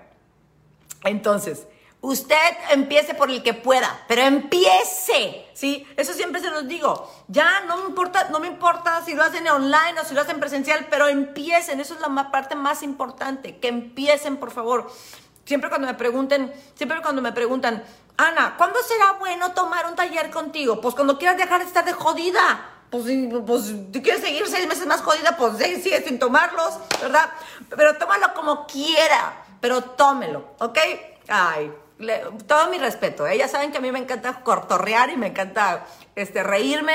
entonces, 1.03 1.65
Usted 2.01 2.55
empiece 2.71 3.13
por 3.13 3.29
el 3.29 3.43
que 3.43 3.53
pueda, 3.53 4.05
pero 4.07 4.21
empiece, 4.21 5.45
¿sí? 5.53 5.85
Eso 5.97 6.13
siempre 6.13 6.39
se 6.39 6.49
los 6.49 6.65
digo. 6.65 7.11
Ya 7.27 7.61
no 7.67 7.75
me 7.75 7.89
importa, 7.89 8.29
no 8.29 8.39
me 8.39 8.47
importa 8.47 9.03
si 9.03 9.13
lo 9.13 9.23
hacen 9.23 9.45
online 9.49 9.99
o 10.01 10.05
si 10.05 10.13
lo 10.13 10.21
hacen 10.21 10.39
presencial, 10.39 10.87
pero 10.89 11.09
empiecen. 11.09 11.81
Eso 11.81 11.95
es 11.95 11.99
la 11.99 12.31
parte 12.31 12.55
más 12.55 12.83
importante. 12.83 13.57
Que 13.57 13.67
empiecen, 13.67 14.37
por 14.37 14.51
favor. 14.51 14.89
Siempre 15.43 15.69
cuando 15.69 15.87
me 15.87 15.93
pregunten, 15.93 16.53
siempre 16.75 17.01
cuando 17.01 17.21
me 17.21 17.33
preguntan, 17.33 17.83
Ana, 18.15 18.55
¿cuándo 18.57 18.79
será 18.81 19.13
bueno 19.19 19.51
tomar 19.51 19.85
un 19.87 19.95
taller 19.95 20.29
contigo? 20.29 20.79
Pues 20.79 20.95
cuando 20.95 21.17
quieras 21.17 21.37
dejar 21.37 21.59
de 21.59 21.65
estar 21.65 21.83
de 21.83 21.93
jodida. 21.93 22.75
Pues, 22.89 23.05
pues 23.45 23.73
quieres 23.91 24.21
seguir 24.21 24.47
seis 24.47 24.67
meses 24.67 24.87
más 24.87 25.01
jodida, 25.01 25.37
pues 25.37 25.57
sigue 25.57 26.01
sin 26.01 26.17
tomarlos, 26.17 26.79
¿verdad? 27.01 27.29
Pero 27.69 27.97
tómalo 27.97 28.33
como 28.33 28.65
quiera, 28.65 29.43
pero 29.59 29.81
tómelo, 29.81 30.55
¿ok? 30.59 30.77
Ay, 31.27 31.71
todo 32.47 32.69
mi 32.69 32.77
respeto, 32.77 33.27
¿eh? 33.27 33.37
ya 33.37 33.47
saben 33.47 33.71
que 33.71 33.77
a 33.77 33.81
mí 33.81 33.91
me 33.91 33.99
encanta 33.99 34.41
cortorrear 34.41 35.09
y 35.09 35.17
me 35.17 35.27
encanta 35.27 35.85
este, 36.15 36.43
reírme. 36.43 36.93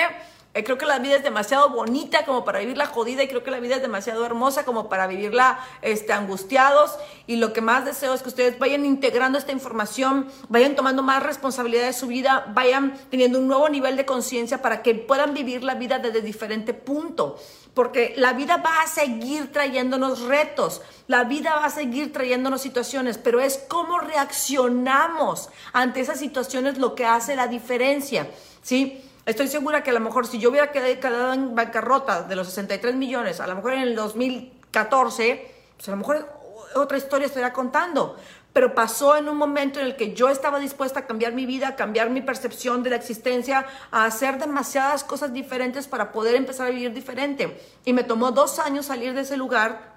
Eh, 0.54 0.62
creo 0.62 0.78
que 0.78 0.86
la 0.86 1.00
vida 1.00 1.16
es 1.16 1.24
demasiado 1.24 1.68
bonita 1.70 2.24
como 2.24 2.44
para 2.44 2.60
vivirla 2.60 2.86
jodida 2.86 3.24
y 3.24 3.28
creo 3.28 3.42
que 3.42 3.50
la 3.50 3.58
vida 3.58 3.76
es 3.76 3.82
demasiado 3.82 4.24
hermosa 4.24 4.64
como 4.64 4.88
para 4.88 5.08
vivirla 5.08 5.58
este, 5.82 6.12
angustiados. 6.12 6.96
Y 7.26 7.36
lo 7.36 7.52
que 7.52 7.60
más 7.60 7.84
deseo 7.84 8.14
es 8.14 8.22
que 8.22 8.28
ustedes 8.28 8.58
vayan 8.58 8.84
integrando 8.84 9.36
esta 9.36 9.50
información, 9.50 10.28
vayan 10.48 10.76
tomando 10.76 11.02
más 11.02 11.22
responsabilidad 11.24 11.86
de 11.86 11.92
su 11.92 12.06
vida, 12.06 12.44
vayan 12.54 12.96
teniendo 13.10 13.40
un 13.40 13.48
nuevo 13.48 13.68
nivel 13.68 13.96
de 13.96 14.06
conciencia 14.06 14.62
para 14.62 14.82
que 14.82 14.94
puedan 14.94 15.34
vivir 15.34 15.64
la 15.64 15.74
vida 15.74 15.98
desde 15.98 16.22
diferente 16.22 16.72
punto 16.72 17.36
porque 17.74 18.14
la 18.16 18.32
vida 18.32 18.58
va 18.58 18.82
a 18.82 18.86
seguir 18.86 19.52
trayéndonos 19.52 20.20
retos, 20.20 20.80
la 21.08 21.24
vida 21.24 21.56
va 21.56 21.66
a 21.66 21.70
seguir 21.70 22.12
trayéndonos 22.12 22.62
situaciones, 22.62 23.18
pero 23.18 23.40
es 23.40 23.58
cómo 23.68 23.98
reaccionamos 23.98 25.48
ante 25.72 26.00
esas 26.00 26.20
situaciones 26.20 26.78
lo 26.78 26.94
que 26.94 27.04
hace 27.04 27.34
la 27.34 27.48
diferencia, 27.48 28.30
¿sí? 28.62 29.03
Estoy 29.26 29.48
segura 29.48 29.82
que 29.82 29.90
a 29.90 29.94
lo 29.94 30.00
mejor 30.00 30.26
si 30.26 30.38
yo 30.38 30.50
hubiera 30.50 30.70
quedado 30.70 31.32
en 31.32 31.54
bancarrota 31.54 32.22
de 32.22 32.36
los 32.36 32.48
63 32.48 32.94
millones, 32.94 33.40
a 33.40 33.46
lo 33.46 33.56
mejor 33.56 33.72
en 33.72 33.80
el 33.80 33.96
2014, 33.96 35.50
pues 35.76 35.88
a 35.88 35.90
lo 35.92 35.96
mejor 35.96 36.28
otra 36.74 36.98
historia 36.98 37.26
estaría 37.26 37.52
contando 37.52 38.16
pero 38.54 38.72
pasó 38.72 39.16
en 39.16 39.28
un 39.28 39.36
momento 39.36 39.80
en 39.80 39.86
el 39.86 39.96
que 39.96 40.14
yo 40.14 40.30
estaba 40.30 40.60
dispuesta 40.60 41.00
a 41.00 41.06
cambiar 41.06 41.32
mi 41.32 41.44
vida, 41.44 41.68
a 41.68 41.76
cambiar 41.76 42.08
mi 42.08 42.22
percepción 42.22 42.84
de 42.84 42.90
la 42.90 42.96
existencia, 42.96 43.66
a 43.90 44.06
hacer 44.06 44.38
demasiadas 44.38 45.02
cosas 45.02 45.32
diferentes 45.32 45.88
para 45.88 46.12
poder 46.12 46.36
empezar 46.36 46.68
a 46.68 46.70
vivir 46.70 46.94
diferente. 46.94 47.60
Y 47.84 47.92
me 47.92 48.04
tomó 48.04 48.30
dos 48.30 48.60
años 48.60 48.86
salir 48.86 49.12
de 49.12 49.22
ese 49.22 49.36
lugar. 49.36 49.93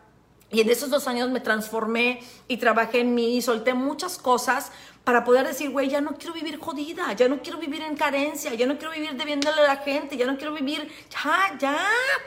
Y 0.49 0.61
en 0.61 0.69
esos 0.69 0.89
dos 0.89 1.07
años 1.07 1.29
me 1.29 1.41
transformé 1.41 2.21
y 2.47 2.57
trabajé 2.57 3.01
en 3.01 3.13
mí 3.13 3.37
y 3.37 3.41
solté 3.41 3.73
muchas 3.73 4.17
cosas 4.17 4.71
para 5.03 5.23
poder 5.23 5.47
decir, 5.47 5.69
güey, 5.69 5.89
ya 5.89 6.01
no 6.01 6.15
quiero 6.15 6.33
vivir 6.33 6.59
jodida, 6.59 7.13
ya 7.13 7.29
no 7.29 7.41
quiero 7.41 7.57
vivir 7.59 7.81
en 7.81 7.95
carencia, 7.95 8.53
ya 8.53 8.65
no 8.65 8.77
quiero 8.77 8.93
vivir 8.93 9.15
debiéndole 9.15 9.61
a 9.61 9.67
la 9.67 9.77
gente, 9.77 10.17
ya 10.17 10.25
no 10.25 10.37
quiero 10.37 10.53
vivir, 10.53 10.85
ya, 11.09 11.57
ya, 11.57 11.77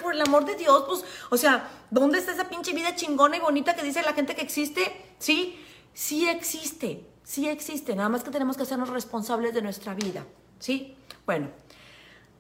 por 0.03 0.15
el 0.15 0.21
amor 0.23 0.47
de 0.47 0.55
Dios, 0.55 0.85
pues, 0.87 1.05
o 1.31 1.37
sea, 1.37 1.69
¿dónde 1.91 2.19
está 2.19 2.33
esa 2.33 2.49
pinche 2.49 2.73
vida 2.73 2.95
chingona 2.95 3.37
y 3.37 3.41
bonita 3.41 3.75
que 3.75 3.83
dice 3.83 4.03
la 4.03 4.15
gente 4.15 4.35
que 4.35 4.41
existe? 4.41 4.81
Sí, 5.19 5.59
sí 5.93 6.27
existe, 6.27 7.07
sí 7.23 7.51
existe, 7.51 7.95
nada 7.95 8.09
más 8.09 8.25
que 8.25 8.31
tenemos 8.31 8.57
que 8.57 8.63
hacernos 8.63 8.89
responsables 8.89 9.53
de 9.53 9.61
nuestra 9.61 9.93
vida, 9.93 10.25
¿sí? 10.59 10.97
Bueno, 11.27 11.51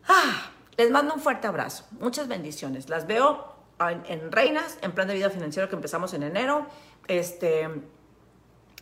ah, 0.08 0.52
les 0.78 0.90
mando 0.90 1.12
un 1.12 1.20
fuerte 1.20 1.48
abrazo, 1.48 1.84
muchas 2.00 2.28
bendiciones, 2.28 2.88
las 2.88 3.06
veo 3.06 3.59
en, 3.88 4.32
Reinas, 4.32 4.78
en 4.82 4.92
Plan 4.92 5.08
de 5.08 5.14
Vida 5.14 5.30
Financiero 5.30 5.68
que 5.68 5.76
empezamos 5.76 6.12
en 6.14 6.22
enero, 6.22 6.66
este, 7.08 7.68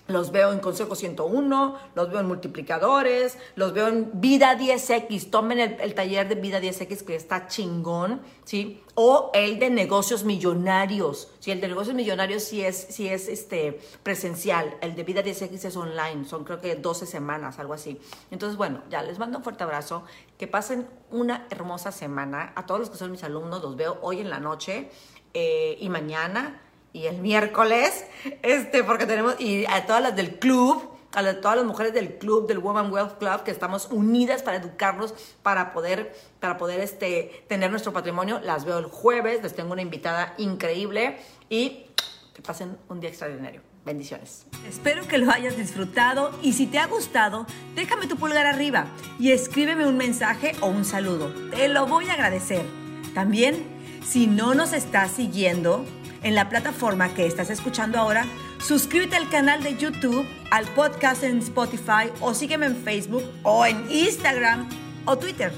Los 0.09 0.33
veo 0.33 0.53
en 0.53 0.61
Consejo 0.61 0.95
101, 0.95 1.77
los 1.95 2.11
veo 2.11 2.21
en 2.21 2.27
Multiplicadores, 2.27 3.37
los 3.57 3.75
veo 3.75 3.89
en 3.89 4.11
Vida 4.21 4.59
10X. 4.59 5.29
Tomen 5.29 5.61
el, 5.61 5.95
taller 5.95 6.27
de 6.27 6.35
Vida 6.35 6.61
10X 6.61 7.05
que 7.05 7.15
está 7.15 7.47
chingón, 7.47 8.23
¿sí? 8.45 8.83
O 8.95 9.31
el 9.35 9.59
de 9.59 9.69
negocios 9.69 10.25
millonarios. 10.25 11.31
Sí, 11.41 11.51
el 11.51 11.61
de 11.61 11.69
negocios 11.69 11.95
millonarios 11.95 12.43
sí 12.43 12.65
es, 12.65 12.87
sí 12.89 13.07
es 13.07 13.29
este, 13.29 13.81
presencial. 14.03 14.79
El 14.81 14.97
de 14.97 15.05
Vida 15.05 15.23
10X 15.23 15.67
es 15.67 15.77
online. 15.77 16.25
Son 16.25 16.43
creo 16.43 16.59
que 16.59 16.75
12 16.75 17.05
semanas, 17.05 17.59
algo 17.59 17.75
así. 17.75 18.01
Entonces, 18.31 18.57
bueno, 18.57 18.83
ya 18.89 19.03
les 19.03 19.19
mando 19.19 19.37
un 19.37 19.45
fuerte 19.45 19.65
abrazo. 19.65 20.05
Que 20.39 20.47
pasen 20.47 20.89
una 21.11 21.47
hermosa 21.51 21.93
semana. 21.93 22.55
A 22.57 22.65
todos 22.65 22.81
los 22.81 22.89
que 22.89 22.97
son 22.97 23.11
mis 23.11 23.25
alumnos 23.25 23.63
los 23.63 23.77
veo 23.77 23.99
hoy 24.01 24.21
en 24.21 24.31
la 24.31 24.41
noche 24.41 24.91
eh, 25.35 25.77
y 25.79 25.91
mañana 25.91 26.63
y 26.93 27.07
el 27.07 27.19
miércoles, 27.19 28.05
este, 28.43 28.83
porque 28.85 29.07
tenemos, 29.07 29.41
y 29.41 29.67
a 29.67 29.87
todas 29.87 30.03
las 30.03 30.17
del 30.17 30.39
club, 30.39 30.99
a 31.13 31.41
todas 31.41 31.57
las 31.57 31.67
mujeres 31.67 31.93
del 31.95 32.19
club, 32.19 32.47
del 32.47 32.59
Woman 32.59 32.93
Wealth 32.93 33.19
Club, 33.19 33.43
que 33.43 33.51
estamos 33.51 33.89
unidas 33.91 34.43
para 34.43 34.59
educarnos, 34.59 35.15
para 35.43 35.73
poder, 35.73 36.15
para 36.41 36.59
poder 36.59 36.81
este, 36.81 37.45
tener 37.49 37.71
nuestro 37.71 37.93
patrimonio. 37.93 38.41
Las 38.41 38.65
veo 38.65 38.79
el 38.79 38.87
jueves, 38.87 39.43
les 39.43 39.55
tengo 39.55 39.73
una 39.73 39.83
invitada 39.83 40.35
increíble 40.39 41.19
y 41.49 41.87
que 42.35 42.43
pasen 42.43 42.77
un 42.89 43.01
día 43.01 43.11
extraordinario. 43.11 43.63
Bendiciones. 43.85 44.45
Espero 44.69 45.09
que 45.09 45.17
lo 45.17 45.31
hayas 45.31 45.57
disfrutado 45.57 46.31
y 46.43 46.53
si 46.53 46.67
te 46.67 46.79
ha 46.79 46.87
gustado, 46.87 47.47
déjame 47.75 48.07
tu 48.07 48.17
pulgar 48.17 48.45
arriba 48.45 48.87
y 49.19 49.33
escríbeme 49.33 49.87
un 49.87 49.97
mensaje 49.97 50.53
o 50.61 50.67
un 50.67 50.85
saludo. 50.85 51.33
Te 51.51 51.69
lo 51.69 51.87
voy 51.87 52.09
a 52.11 52.13
agradecer. 52.13 52.67
También, 53.15 53.65
si 54.07 54.27
no 54.27 54.55
nos 54.55 54.75
estás 54.75 55.13
siguiendo, 55.13 55.87
en 56.23 56.35
la 56.35 56.49
plataforma 56.49 57.15
que 57.15 57.27
estás 57.27 57.51
escuchando 57.51 57.99
ahora, 57.99 58.25
suscríbete 58.59 59.17
al 59.17 59.29
canal 59.29 59.63
de 59.63 59.77
YouTube, 59.77 60.27
al 60.51 60.67
podcast 60.69 61.23
en 61.23 61.39
Spotify 61.39 62.11
o 62.21 62.35
sígueme 62.35 62.67
en 62.67 62.77
Facebook 62.77 63.25
o 63.43 63.65
en 63.65 63.91
Instagram 63.91 64.69
o 65.05 65.17
Twitter. 65.17 65.53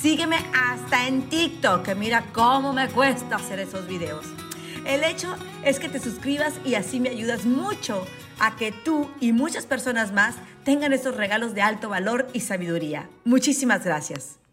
Sígueme 0.00 0.36
hasta 0.54 1.06
en 1.06 1.28
TikTok, 1.28 1.82
que 1.82 1.94
mira 1.94 2.24
cómo 2.32 2.72
me 2.72 2.88
cuesta 2.88 3.36
hacer 3.36 3.58
esos 3.58 3.86
videos. 3.86 4.26
El 4.86 5.02
hecho 5.02 5.34
es 5.64 5.78
que 5.78 5.88
te 5.88 5.98
suscribas 5.98 6.54
y 6.64 6.74
así 6.74 7.00
me 7.00 7.08
ayudas 7.08 7.46
mucho 7.46 8.06
a 8.38 8.56
que 8.56 8.72
tú 8.72 9.08
y 9.20 9.32
muchas 9.32 9.64
personas 9.64 10.12
más 10.12 10.36
tengan 10.64 10.92
esos 10.92 11.16
regalos 11.16 11.54
de 11.54 11.62
alto 11.62 11.88
valor 11.88 12.28
y 12.32 12.40
sabiduría. 12.40 13.08
Muchísimas 13.24 13.84
gracias. 13.84 14.43